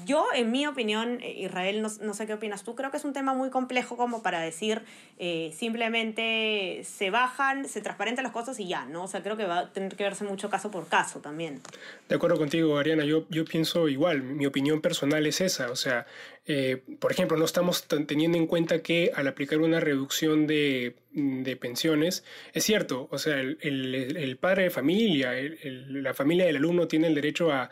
yo, 0.05 0.25
en 0.35 0.51
mi 0.51 0.67
opinión, 0.67 1.19
eh, 1.21 1.33
Israel, 1.39 1.81
no, 1.81 1.89
no, 2.01 2.13
sé 2.13 2.27
qué 2.27 2.33
opinas 2.33 2.63
tú, 2.63 2.75
creo 2.75 2.91
que 2.91 2.97
es 2.97 3.05
un 3.05 3.13
tema 3.13 3.33
muy 3.33 3.49
complejo 3.49 3.97
como 3.97 4.21
para 4.21 4.39
decir 4.39 4.81
eh, 5.17 5.51
simplemente 5.57 6.81
se 6.83 7.09
bajan, 7.09 7.67
se 7.67 7.81
transparentan 7.81 8.23
los 8.23 8.31
costos 8.31 8.59
y 8.59 8.67
ya, 8.67 8.85
¿no? 8.85 9.03
O 9.03 9.07
sea, 9.07 9.23
creo 9.23 9.35
que 9.35 9.45
va 9.45 9.59
a 9.59 9.73
tener 9.73 9.95
que 9.95 10.03
verse 10.03 10.23
mucho 10.23 10.49
caso 10.49 10.69
por 10.69 10.87
caso 10.87 11.19
también. 11.19 11.61
De 12.07 12.15
acuerdo 12.15 12.37
contigo, 12.37 12.77
Ariana, 12.77 13.03
yo, 13.03 13.25
yo 13.29 13.45
pienso 13.45 13.87
igual, 13.87 14.21
mi 14.21 14.45
opinión 14.45 14.79
personal 14.79 15.25
es 15.25 15.41
esa, 15.41 15.71
o 15.71 15.75
sea, 15.75 16.05
eh, 16.45 16.81
por 16.99 17.11
ejemplo, 17.11 17.37
no 17.37 17.45
estamos 17.45 17.87
teniendo 17.87 18.37
en 18.37 18.47
cuenta 18.47 18.81
que 18.81 19.11
al 19.15 19.27
aplicar 19.27 19.59
una 19.59 19.79
reducción 19.79 20.47
de, 20.47 20.95
de 21.11 21.55
pensiones, 21.55 22.23
es 22.53 22.63
cierto, 22.63 23.07
o 23.11 23.17
sea, 23.17 23.39
el, 23.39 23.57
el, 23.61 24.37
padre 24.37 24.63
de 24.63 24.69
familia, 24.69 25.31
la 25.63 26.13
familia 26.13 26.45
del 26.45 26.55
alumno 26.55 26.87
tiene 26.87 27.07
el 27.07 27.15
derecho 27.15 27.51
a, 27.51 27.69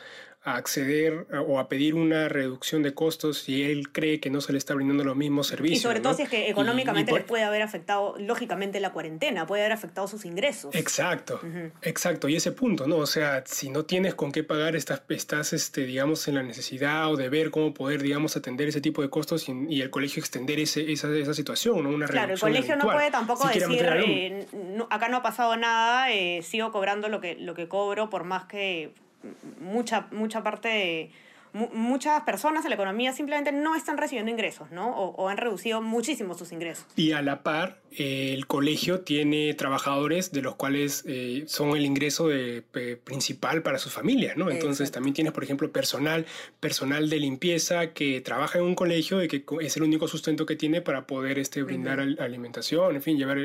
a 0.48 0.56
acceder 0.56 1.28
o 1.46 1.60
a 1.60 1.68
pedir 1.68 1.94
una 1.94 2.30
reducción 2.30 2.82
de 2.82 2.94
costos 2.94 3.40
si 3.40 3.64
él 3.64 3.92
cree 3.92 4.22
que 4.22 4.30
no 4.30 4.40
se 4.40 4.54
le 4.54 4.58
está 4.58 4.74
brindando 4.74 5.04
los 5.04 5.18
mismos 5.18 5.48
servicios. 5.48 5.80
Y 5.80 5.84
sobre 5.84 6.00
todo 6.00 6.14
si 6.14 6.22
es 6.22 6.30
que 6.30 6.50
económicamente 6.50 7.12
le 7.12 7.20
puede 7.20 7.44
haber 7.44 7.62
afectado, 7.62 8.16
lógicamente, 8.18 8.80
la 8.80 8.94
cuarentena, 8.94 9.46
puede 9.46 9.64
haber 9.64 9.74
afectado 9.74 10.08
sus 10.08 10.24
ingresos. 10.24 10.74
Exacto, 10.74 11.42
exacto. 11.82 12.30
Y 12.30 12.38
ese 12.38 12.54
punto, 12.54 12.88
¿no? 12.88 12.96
O 12.96 13.06
sea, 13.06 13.44
si 13.46 13.70
no 13.70 13.84
tienes 13.84 14.16
con 14.16 14.32
qué 14.32 14.42
pagar, 14.46 14.78
estás, 14.78 15.04
estás 15.10 15.52
este, 15.52 15.86
digamos, 15.86 16.26
en 16.30 16.36
la 16.36 16.44
necesidad 16.44 17.12
o 17.12 17.18
de 17.18 17.28
ver 17.28 17.52
cómo 17.52 17.74
poder, 17.74 18.02
digamos, 18.02 18.38
atender 18.38 18.70
ese 18.70 18.80
tipo 18.80 19.02
de 19.02 19.10
costos 19.10 19.50
y, 19.50 19.82
el 19.82 19.90
colegio 19.90 20.22
extender 20.22 20.60
ese, 20.60 20.90
esa, 20.94 21.14
esa 21.14 21.34
situación, 21.34 21.84
¿no? 21.84 21.90
Una 21.90 22.08
claro, 22.08 22.34
el 22.34 22.40
colegio 22.40 22.78
no 22.78 22.86
puede 22.86 23.12
tampoco 23.12 23.50
decir, 23.50 23.86
eh, 23.86 24.46
acá 24.90 25.10
no 25.10 25.18
ha 25.18 25.22
pasado 25.22 25.58
nada, 25.58 26.10
eh, 26.12 26.42
sigo 26.42 26.72
cobrando 26.72 27.10
lo 27.10 27.20
que, 27.20 27.36
lo 27.36 27.54
que 27.54 27.68
cobro 27.68 28.10
por 28.10 28.24
más 28.24 28.46
que 28.46 28.94
mucha, 29.60 30.08
mucha 30.12 30.44
parte 30.44 31.12
muchas 31.74 32.22
personas 32.24 32.64
en 32.66 32.70
la 32.70 32.76
economía 32.76 33.14
simplemente 33.14 33.52
no 33.52 33.76
están 33.76 33.98
recibiendo 33.98 34.32
ingresos, 34.32 34.72
¿no? 34.72 34.96
O, 34.96 35.28
han 35.30 35.38
reducido 35.38 35.82
muchísimo 35.82 36.34
sus 36.36 36.52
ingresos. 36.52 36.86
Y 36.96 37.12
a 37.12 37.22
la 37.22 37.44
par, 37.44 37.82
eh, 37.92 38.34
el 38.34 38.48
colegio 38.48 39.02
tiene 39.02 39.54
trabajadores 39.54 40.32
de 40.32 40.42
los 40.42 40.56
cuales 40.56 41.04
eh, 41.08 41.44
son 41.48 41.76
el 41.76 41.86
ingreso 41.86 42.28
de, 42.28 42.64
principal 43.04 43.64
para 43.64 43.80
sus 43.80 43.94
familias, 43.94 44.38
¿no? 44.38 44.50
Entonces 44.50 44.92
también 44.92 45.14
tienes, 45.14 45.34
por 45.34 45.44
ejemplo, 45.44 45.72
personal, 45.72 46.26
personal 46.60 47.10
de 47.10 47.20
limpieza 47.20 47.94
que 47.94 48.22
trabaja 48.22 48.60
en 48.60 48.66
un 48.66 48.76
colegio 48.76 49.24
y 49.24 49.28
que 49.28 49.44
es 49.62 49.78
el 49.78 49.84
único 49.84 50.08
sustento 50.08 50.46
que 50.46 50.56
tiene 50.56 50.82
para 50.82 51.08
poder 51.08 51.40
este, 51.40 51.64
brindar 51.64 52.00
alimentación, 52.00 52.96
en 52.96 53.02
fin, 53.02 53.18
llevar 53.18 53.38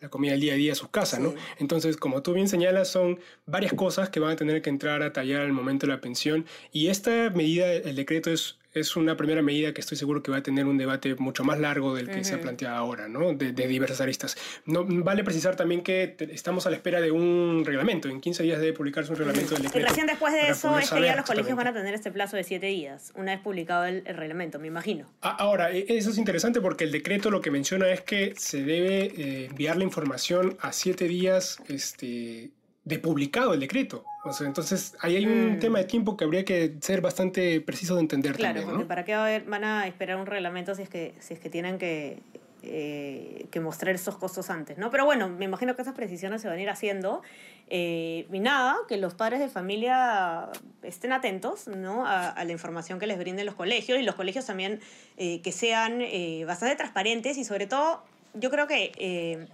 la 0.00 0.08
comida 0.08 0.34
al 0.34 0.40
día 0.40 0.54
a 0.54 0.56
día 0.56 0.72
a 0.72 0.76
sus 0.76 0.88
casas, 0.88 1.20
¿no? 1.20 1.34
Entonces, 1.58 1.96
como 1.96 2.22
tú 2.22 2.34
bien 2.34 2.48
señalas, 2.48 2.88
son 2.88 3.18
varias 3.46 3.72
cosas 3.72 4.10
que 4.10 4.20
van 4.20 4.32
a 4.32 4.36
tener 4.36 4.62
que 4.62 4.70
entrar 4.70 5.02
a 5.02 5.12
tallar 5.12 5.42
al 5.42 5.52
momento 5.52 5.86
de 5.86 5.92
la 5.92 6.00
pensión 6.00 6.46
y 6.72 6.88
esta 6.88 7.30
medida, 7.30 7.47
el 7.58 7.96
decreto 7.96 8.30
es, 8.30 8.58
es 8.74 8.96
una 8.96 9.16
primera 9.16 9.42
medida 9.42 9.72
que 9.72 9.80
estoy 9.80 9.96
seguro 9.96 10.22
que 10.22 10.30
va 10.30 10.38
a 10.38 10.42
tener 10.42 10.66
un 10.66 10.78
debate 10.78 11.14
mucho 11.16 11.44
más 11.44 11.58
largo 11.58 11.94
del 11.94 12.08
que 12.08 12.24
se 12.24 12.34
ha 12.34 12.40
planteado 12.40 12.76
ahora, 12.76 13.08
¿no? 13.08 13.32
De, 13.34 13.52
diversas 13.52 14.00
aristas. 14.00 14.36
No, 14.66 14.84
vale 14.86 15.24
precisar 15.24 15.56
también 15.56 15.82
que 15.82 16.16
estamos 16.30 16.66
a 16.66 16.70
la 16.70 16.76
espera 16.76 17.00
de 17.00 17.10
un 17.10 17.62
reglamento. 17.64 18.08
En 18.08 18.20
15 18.20 18.42
días 18.42 18.60
debe 18.60 18.72
publicarse 18.72 19.10
un 19.10 19.18
reglamento 19.18 19.54
del 19.54 19.62
decreto. 19.62 19.86
Y 19.86 19.88
recién 19.88 20.06
después 20.06 20.32
de 20.32 20.48
eso 20.48 20.78
es 20.78 20.90
que 20.90 21.00
ya 21.00 21.16
los 21.16 21.26
colegios 21.26 21.56
van 21.56 21.68
a 21.68 21.72
tener 21.72 21.94
este 21.94 22.10
plazo 22.10 22.36
de 22.36 22.44
7 22.44 22.66
días, 22.66 23.12
una 23.14 23.32
vez 23.32 23.40
publicado 23.42 23.84
el, 23.84 24.04
reglamento, 24.04 24.58
me 24.58 24.66
imagino. 24.66 25.06
Ahora, 25.20 25.72
e, 25.72 25.86
eso 25.88 26.10
es 26.10 26.18
interesante 26.18 26.60
porque 26.60 26.84
el 26.84 26.92
decreto 26.92 27.30
lo 27.30 27.40
que 27.40 27.50
menciona 27.50 27.88
es 27.90 28.00
que 28.02 28.34
se 28.36 28.62
debe 28.62 29.12
eh, 29.16 29.46
enviar 29.46 29.76
la 29.76 29.84
información 29.84 30.56
a 30.60 30.72
7 30.72 31.06
días 31.08 31.58
este, 31.68 32.50
de 32.88 32.98
publicado 32.98 33.52
el 33.52 33.60
decreto. 33.60 34.04
O 34.24 34.32
sea, 34.32 34.46
entonces 34.46 34.96
ahí 35.00 35.16
hay 35.16 35.26
un 35.26 35.56
mm. 35.56 35.58
tema 35.60 35.78
de 35.78 35.84
tiempo 35.84 36.16
que 36.16 36.24
habría 36.24 36.44
que 36.44 36.74
ser 36.80 37.00
bastante 37.00 37.60
preciso 37.60 37.94
de 37.94 38.00
entender 38.00 38.34
claro, 38.34 38.62
también. 38.62 38.88
¿para 38.88 39.04
qué 39.04 39.42
van 39.46 39.64
a 39.64 39.86
esperar 39.86 40.16
un 40.16 40.26
reglamento 40.26 40.74
si 40.74 40.82
es 40.82 40.88
que, 40.88 41.14
si 41.20 41.34
es 41.34 41.40
que 41.40 41.50
tienen 41.50 41.78
que, 41.78 42.18
eh, 42.62 43.46
que 43.50 43.60
mostrar 43.60 43.94
esos 43.94 44.16
costos 44.16 44.48
antes, 44.48 44.78
¿no? 44.78 44.90
Pero 44.90 45.04
bueno, 45.04 45.28
me 45.28 45.44
imagino 45.44 45.76
que 45.76 45.82
esas 45.82 45.94
precisiones 45.94 46.40
se 46.40 46.48
van 46.48 46.56
a 46.56 46.62
ir 46.62 46.70
haciendo. 46.70 47.22
Eh, 47.68 48.26
y 48.32 48.40
nada, 48.40 48.76
que 48.88 48.96
los 48.96 49.12
padres 49.12 49.38
de 49.40 49.48
familia 49.48 50.48
estén 50.82 51.12
atentos 51.12 51.68
¿no? 51.68 52.06
a, 52.06 52.42
la 52.42 52.52
información 52.52 52.98
que 52.98 53.06
les 53.06 53.18
brinden 53.18 53.44
los 53.44 53.54
colegios 53.54 53.98
y 53.98 54.02
los 54.02 54.14
colegios 54.14 54.46
también 54.46 54.80
eh, 55.18 55.42
que 55.42 55.52
sean 55.52 56.02
bastante 56.46 56.74
transparentes 56.76 57.36
y 57.36 57.44
sobre 57.44 57.66
todo, 57.66 58.02
yo 58.32 58.50
creo 58.50 58.66
que 58.66 59.46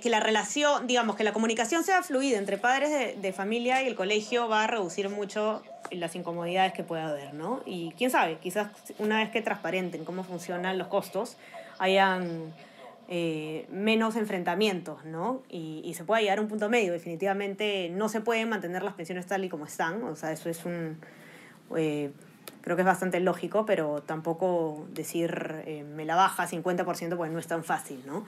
que, 0.00 0.10
la 0.10 0.20
relación, 0.20 0.86
digamos, 0.86 1.14
que 1.16 1.24
la 1.24 1.32
comunicación 1.32 1.84
sea 1.84 2.02
fluida 2.02 2.38
entre 2.38 2.56
padres 2.56 2.90
de, 2.90 3.20
de, 3.20 3.32
familia 3.32 3.82
y 3.82 3.86
el 3.86 3.94
colegio 3.94 4.48
va 4.48 4.64
a 4.64 4.66
reducir 4.66 5.10
mucho 5.10 5.62
las 5.90 6.14
incomodidades 6.14 6.72
que 6.72 6.82
pueda 6.82 7.08
haber, 7.08 7.34
¿no? 7.34 7.62
Y 7.66 7.92
quién 7.98 8.10
sabe, 8.10 8.38
quizás 8.38 8.68
una 8.98 9.18
vez 9.18 9.30
que 9.30 9.42
transparenten 9.42 10.04
cómo 10.04 10.24
funcionan 10.24 10.78
los 10.78 10.88
costos, 10.88 11.36
hayan 11.78 12.54
eh, 13.08 13.66
menos 13.70 14.16
enfrentamientos, 14.16 15.04
¿no? 15.04 15.42
Y, 15.50 15.82
y, 15.84 15.92
se 15.92 16.04
pueda 16.04 16.22
llegar 16.22 16.38
a 16.38 16.40
un 16.40 16.48
punto 16.48 16.70
medio. 16.70 16.92
Definitivamente 16.92 17.90
no 17.90 18.08
se 18.08 18.22
pueden 18.22 18.48
mantener 18.48 18.82
las 18.82 18.94
pensiones 18.94 19.26
tal 19.26 19.44
y 19.44 19.50
como 19.50 19.66
están, 19.66 20.02
o 20.04 20.16
sea, 20.16 20.32
eso 20.32 20.48
es 20.48 20.64
un... 20.64 20.98
Eh, 21.76 22.10
creo 22.62 22.76
que 22.76 22.82
es 22.82 22.86
bastante 22.86 23.20
lógico, 23.20 23.66
pero 23.66 24.02
tampoco 24.02 24.86
decir 24.94 25.62
eh, 25.66 25.84
me 25.84 26.06
la 26.06 26.16
baja 26.16 26.48
50% 26.48 27.16
pues 27.16 27.30
no 27.30 27.38
es 27.38 27.46
tan 27.46 27.62
fácil, 27.62 28.02
¿no? 28.06 28.24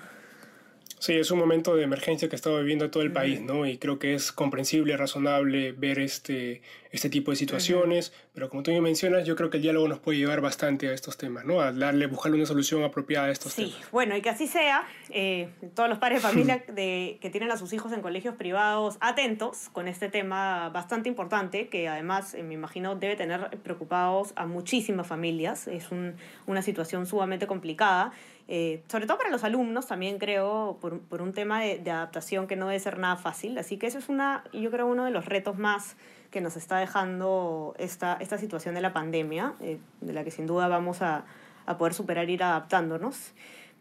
Sí, 0.99 1.13
es 1.13 1.31
un 1.31 1.39
momento 1.39 1.77
de 1.77 1.85
emergencia 1.85 2.29
que 2.29 2.37
estado 2.37 2.59
viviendo 2.59 2.91
todo 2.91 3.03
el 3.03 3.13
país, 3.13 3.41
¿no? 3.43 3.67
Y 3.67 3.77
creo 3.77 3.99
que 3.99 4.15
es 4.15 4.33
comprensible, 4.33 4.97
razonable 4.97 5.73
ver 5.73 5.99
este, 5.99 6.63
este 6.97 7.09
tipo 7.11 7.31
de 7.31 7.37
situaciones, 7.37 8.13
pero 8.35 8.49
como 8.49 8.63
tú 8.63 8.73
me 8.73 8.81
mencionas, 8.81 9.25
yo 9.25 9.37
creo 9.37 9.51
que 9.51 9.59
el 9.59 9.63
diálogo 9.63 9.89
nos 9.89 10.01
puede 10.01 10.19
llevar 10.19 10.41
bastante 10.41 10.89
a 10.89 10.93
estos 10.93 11.17
temas, 11.17 11.45
¿no? 11.45 11.61
A 11.61 11.73
darle, 11.73 12.07
buscarle 12.07 12.37
una 12.37 12.47
solución 12.47 12.83
apropiada 12.83 13.27
a 13.27 13.31
estos 13.31 13.55
temas. 13.55 13.73
Sí, 13.73 13.79
bueno, 13.93 14.17
y 14.17 14.23
que 14.23 14.31
así 14.31 14.47
sea, 14.47 14.87
eh, 15.11 15.49
todos 15.75 15.89
los 15.89 15.99
padres 15.99 16.23
de 16.23 16.29
familia 16.29 16.65
de, 16.73 17.19
que 17.21 17.31
tienen 17.31 17.51
a 17.51 17.57
sus 17.57 17.73
hijos 17.73 17.93
en 17.93 18.03
colegios 18.03 18.35
privados 18.35 18.97
atentos 19.01 19.69
con 19.73 19.89
este 19.89 20.09
tema 20.09 20.71
bastante 20.71 21.09
importante, 21.09 21.69
que 21.69 21.89
además 21.89 22.35
eh, 22.35 22.43
me 22.43 22.55
imagino 22.55 22.97
debe 22.97 23.17
tener 23.17 23.51
preocupados 23.63 24.33
a 24.37 24.47
muchísimas 24.47 25.07
familias, 25.07 25.69
es 25.69 25.91
un, 25.91 26.15
una 26.47 26.63
situación 26.63 27.07
sumamente 27.07 27.47
complicada. 27.47 28.13
Eh, 28.49 28.85
sobre 28.87 29.07
todo 29.07 29.19
para 29.19 29.31
los 29.31 29.43
alumnos 29.43 29.89
también 29.89 30.19
creo, 30.19 30.79
por, 30.81 31.01
por 31.01 31.21
un 31.21 31.33
tema 31.33 31.61
de, 31.61 31.79
de, 31.79 31.91
adaptación 31.91 32.47
que 32.47 32.55
no 32.55 32.69
debe 32.69 32.79
ser 32.79 32.97
nada 32.97 33.17
fácil. 33.17 33.59
Así 33.59 33.77
que 33.77 33.89
eso 33.89 33.99
es 33.99 34.09
una, 34.09 34.45
yo 34.53 34.71
creo 34.71 34.87
uno 34.87 35.05
de 35.05 35.11
los 35.11 35.27
retos 35.27 35.59
más 35.59 35.97
que 36.31 36.41
nos 36.41 36.57
está 36.57 36.79
dejando 36.79 37.75
esta, 37.79 38.17
esta 38.21 38.39
situación 38.39 38.75
de 38.75 38.81
la 38.81 38.93
pandemia, 38.93 39.55
eh, 39.61 39.79
de 40.01 40.13
la 40.13 40.25
que 40.25 40.31
sin 40.31 40.47
duda 40.47 40.69
vamos 40.69 41.03
a, 41.03 41.25
a, 41.67 41.79
poder 41.79 41.95
superar 41.95 42.29
ir 42.31 42.43
adaptándonos. 42.43 43.33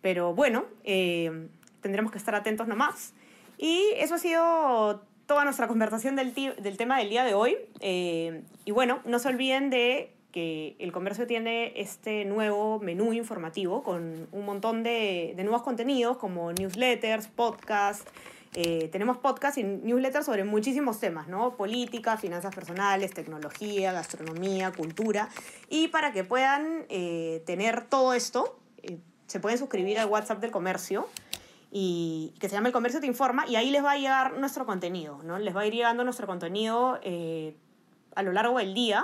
Pero 0.02 0.34
bueno, 0.34 0.66
eh, 0.84 1.48
tendremos 1.82 2.12
que 2.12 2.18
estar 2.18 2.36
atentos 2.36 2.68
nomás. 2.68 3.14
Y 3.58 3.84
eso 3.98 4.16
ha 4.16 4.20
sido 4.20 5.02
toda 5.26 5.44
nuestra 5.44 5.68
conversación 5.68 6.16
del, 6.16 6.34
del 6.34 6.78
tema 6.78 6.98
del 7.00 7.10
día 7.10 7.24
de 7.24 7.34
hoy. 7.34 7.58
Eh, 7.80 8.44
y 8.66 8.72
bueno, 8.72 9.00
no 9.06 9.20
se 9.20 9.30
olviden 9.30 9.70
de 9.70 10.12
que 10.32 10.76
el 10.80 10.92
comercio 10.92 11.28
tiene 11.28 11.72
este 11.80 12.26
nuevo 12.26 12.80
menú 12.80 13.14
informativo 13.14 13.84
con 13.84 14.28
un 14.32 14.46
montón 14.46 14.84
de, 14.84 15.34
de 15.36 15.44
nuevos 15.44 15.64
contenidos 15.64 16.18
como 16.18 16.52
newsletters, 16.52 17.28
podcasts. 17.28 18.12
Eh, 18.58 18.88
tenemos 18.90 19.18
podcasts 19.18 19.58
y 19.58 19.64
newsletters 19.64 20.26
sobre 20.26 20.46
muchísimos 20.46 21.02
temas, 21.02 21.28
¿no? 21.28 21.58
Política, 21.58 22.16
finanzas 22.16 22.56
personales, 22.56 23.14
tecnología, 23.14 23.92
gastronomía, 23.92 24.72
cultura. 24.72 25.28
Y 25.70 25.90
para 25.90 26.14
que 26.14 26.24
puedan 26.24 26.86
eh, 26.88 27.44
tener 27.46 27.86
todo 27.88 28.14
esto, 28.14 28.58
eh, 28.82 28.98
se 29.28 29.42
pueden 29.42 29.58
suscribir 29.58 30.00
al 30.00 30.08
WhatsApp 30.08 30.40
del 30.40 30.52
comercio 30.52 31.10
y 31.70 32.34
que 32.40 32.48
se 32.48 32.56
llama 32.56 32.70
El 32.70 32.74
Comercio 32.74 33.02
Te 33.02 33.08
Informa 33.08 33.46
y 33.46 33.58
ahí 33.58 33.72
les 33.72 33.84
va 33.84 33.92
a 33.92 33.98
llegar 33.98 34.38
nuestro 34.38 34.66
contenido, 34.66 35.20
¿no? 35.24 35.38
Les 35.38 35.54
va 35.54 35.62
a 35.62 35.66
ir 35.66 35.74
llegando 35.74 36.06
nuestro 36.06 36.26
contenido 36.26 36.98
a 38.16 38.24
lo 38.24 38.32
largo 38.32 38.60
del 38.60 38.74
día 38.74 39.04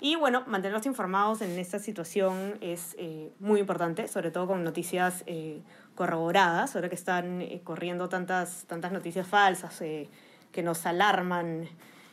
y 0.00 0.16
bueno, 0.16 0.44
mantenerlos 0.46 0.86
informados 0.86 1.42
en 1.42 1.58
esta 1.58 1.78
situación 1.78 2.56
es 2.60 2.96
eh, 2.98 3.32
muy 3.38 3.60
importante, 3.60 4.08
sobre 4.08 4.30
todo 4.30 4.46
con 4.46 4.64
noticias 4.64 5.22
eh, 5.26 5.62
corroboradas, 5.94 6.74
ahora 6.74 6.88
que 6.88 6.94
están 6.94 7.42
eh, 7.42 7.60
corriendo 7.62 8.08
tantas, 8.08 8.64
tantas 8.66 8.92
noticias 8.92 9.26
falsas 9.26 9.82
eh, 9.82 10.08
que 10.50 10.62
nos 10.62 10.86
alarman 10.86 11.68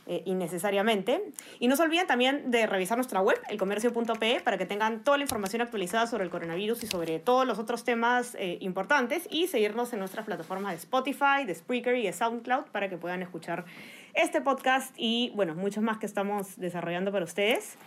eh, 0.07 0.23
innecesariamente. 0.25 1.21
Y 1.59 1.67
no 1.67 1.75
se 1.75 1.83
olviden 1.83 2.07
también 2.07 2.49
de 2.49 2.65
revisar 2.65 2.97
nuestra 2.97 3.21
web, 3.21 3.39
elcomercio.pe, 3.49 4.41
para 4.43 4.57
que 4.57 4.65
tengan 4.65 5.03
toda 5.03 5.17
la 5.17 5.23
información 5.23 5.61
actualizada 5.61 6.07
sobre 6.07 6.23
el 6.23 6.29
coronavirus 6.29 6.83
y 6.83 6.87
sobre 6.87 7.19
todos 7.19 7.45
los 7.45 7.59
otros 7.59 7.83
temas 7.83 8.35
eh, 8.39 8.57
importantes 8.61 9.27
y 9.29 9.47
seguirnos 9.47 9.93
en 9.93 9.99
nuestras 9.99 10.25
plataformas 10.25 10.71
de 10.71 10.77
Spotify, 10.77 11.45
de 11.45 11.55
Spreaker 11.55 11.95
y 11.95 12.03
de 12.03 12.13
SoundCloud 12.13 12.65
para 12.71 12.89
que 12.89 12.97
puedan 12.97 13.21
escuchar 13.21 13.65
este 14.13 14.41
podcast 14.41 14.95
y, 14.97 15.31
bueno, 15.35 15.53
muchos 15.55 15.83
más 15.83 15.97
que 15.97 16.05
estamos 16.05 16.57
desarrollando 16.59 17.11
para 17.11 17.25
ustedes. 17.25 17.77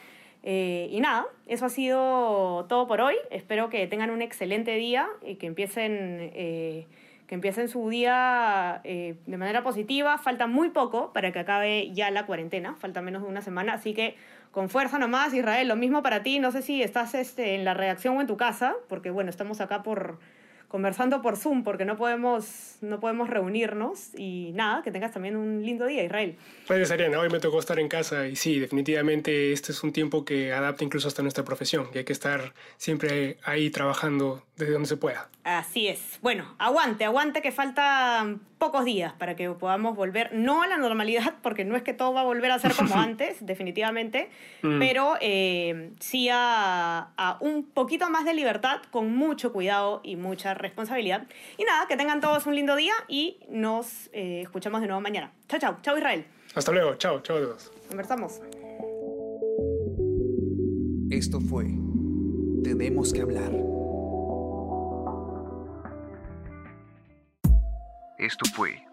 Eh, 0.43 0.89
y 0.91 1.01
nada, 1.01 1.27
eso 1.47 1.67
ha 1.67 1.69
sido 1.69 2.67
todo 2.69 2.87
por 2.87 3.01
hoy. 3.01 3.17
Espero 3.31 3.69
que 3.69 3.87
tengan 3.87 4.11
un 4.11 4.23
excelente 4.23 4.75
día 4.77 5.09
y 5.27 5.37
que 5.37 5.47
empiecen, 5.47 6.31
eh, 6.35 6.87
que 7.31 7.37
empiecen 7.37 7.69
su 7.69 7.89
día 7.89 8.81
eh, 8.83 9.15
de 9.25 9.37
manera 9.37 9.63
positiva. 9.63 10.19
Falta 10.19 10.49
muy 10.49 10.71
poco 10.71 11.13
para 11.13 11.31
que 11.31 11.39
acabe 11.39 11.93
ya 11.93 12.11
la 12.11 12.27
cuarentena, 12.27 12.75
falta 12.75 13.03
menos 13.03 13.23
de 13.23 13.29
una 13.29 13.41
semana, 13.41 13.75
así 13.75 13.95
que 13.95 14.17
con 14.51 14.69
fuerza 14.69 14.99
nomás, 14.99 15.33
Israel. 15.33 15.69
Lo 15.69 15.77
mismo 15.77 16.03
para 16.03 16.25
ti, 16.25 16.41
no 16.41 16.51
sé 16.51 16.61
si 16.61 16.83
estás 16.83 17.15
este, 17.15 17.55
en 17.55 17.65
la 17.65 17.73
redacción 17.73 18.17
o 18.17 18.21
en 18.21 18.27
tu 18.27 18.37
casa, 18.37 18.75
porque 18.89 19.11
bueno, 19.11 19.31
estamos 19.31 19.61
acá 19.61 19.85
por 19.85 20.19
conversando 20.71 21.21
por 21.21 21.37
Zoom 21.37 21.65
porque 21.65 21.85
no 21.85 21.97
podemos, 21.97 22.77
no 22.81 23.01
podemos 23.01 23.29
reunirnos 23.29 24.15
y 24.17 24.53
nada, 24.55 24.83
que 24.83 24.93
tengas 24.93 25.13
también 25.13 25.37
un 25.37 25.67
lindo 25.67 25.85
día, 25.85 26.05
Israel. 26.05 26.37
Gracias, 26.69 26.93
Ariana. 26.93 27.19
Hoy 27.19 27.29
me 27.29 27.41
tocó 27.41 27.59
estar 27.59 27.81
en 27.81 27.89
casa 27.89 28.29
y 28.29 28.37
sí, 28.37 28.61
definitivamente 28.61 29.53
este 29.53 29.73
es 29.73 29.83
un 29.83 29.93
tiempo 29.93 30.25
que 30.25 30.53
adapta 30.53 30.85
incluso 30.85 31.09
hasta 31.09 31.23
nuestra 31.23 31.45
profesión 31.45 31.89
y 31.93 31.99
hay 31.99 32.05
que 32.05 32.13
estar 32.13 32.55
siempre 32.77 33.39
ahí 33.43 33.71
trabajando 33.71 34.45
desde 34.57 34.73
donde 34.73 34.89
se 34.89 34.97
pueda. 34.97 35.29
Así 35.43 35.89
es. 35.89 36.19
Bueno, 36.23 36.55
aguante, 36.59 37.05
aguante 37.05 37.43
que 37.43 37.51
faltan 37.51 38.41
pocos 38.59 38.85
días 38.85 39.15
para 39.15 39.35
que 39.35 39.49
podamos 39.51 39.97
volver, 39.97 40.35
no 40.35 40.63
a 40.63 40.67
la 40.67 40.77
normalidad, 40.77 41.35
porque 41.43 41.65
no 41.65 41.77
es 41.77 41.83
que 41.83 41.95
todo 41.95 42.13
va 42.13 42.21
a 42.21 42.25
volver 42.25 42.51
a 42.51 42.59
ser 42.59 42.75
como 42.75 42.95
antes, 42.97 43.45
definitivamente, 43.45 44.31
mm. 44.63 44.79
pero 44.79 45.17
eh, 45.21 45.93
sí 45.99 46.29
a, 46.31 47.09
a, 47.17 47.39
un 47.41 47.65
poquito 47.65 48.11
más 48.11 48.27
de 48.27 48.35
libertad, 48.35 48.83
con 48.91 49.13
mucho 49.17 49.53
cuidado 49.53 50.01
y 50.05 50.17
mucha 50.17 50.53
responsabilidad. 50.61 51.27
Y 51.59 51.65
nada, 51.65 51.87
que 51.89 51.97
tengan 51.97 52.21
todos 52.21 52.47
un 52.47 52.55
lindo 52.55 52.77
día 52.77 52.95
y 53.09 53.41
nos 53.49 54.09
eh, 54.13 54.43
escuchamos 54.43 54.81
de 54.81 54.87
nuevo 54.87 55.01
mañana. 55.01 55.33
Chao, 55.49 55.59
chao. 55.61 55.79
Chao, 55.83 55.97
Israel. 55.97 56.25
Hasta 56.55 56.73
luego. 56.73 56.95
Chao, 56.97 57.21
chao 57.21 57.37
a 57.37 57.41
todos. 57.41 57.73
Conversamos. 57.89 58.41
Esto 61.11 61.41
fue 61.41 61.67
Tenemos 62.63 63.13
que 63.13 63.23
hablar. 63.23 63.53
Esto 68.19 68.45
fue 68.55 68.85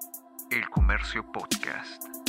El 0.50 0.70
Comercio 0.70 1.30
Podcast. 1.32 2.27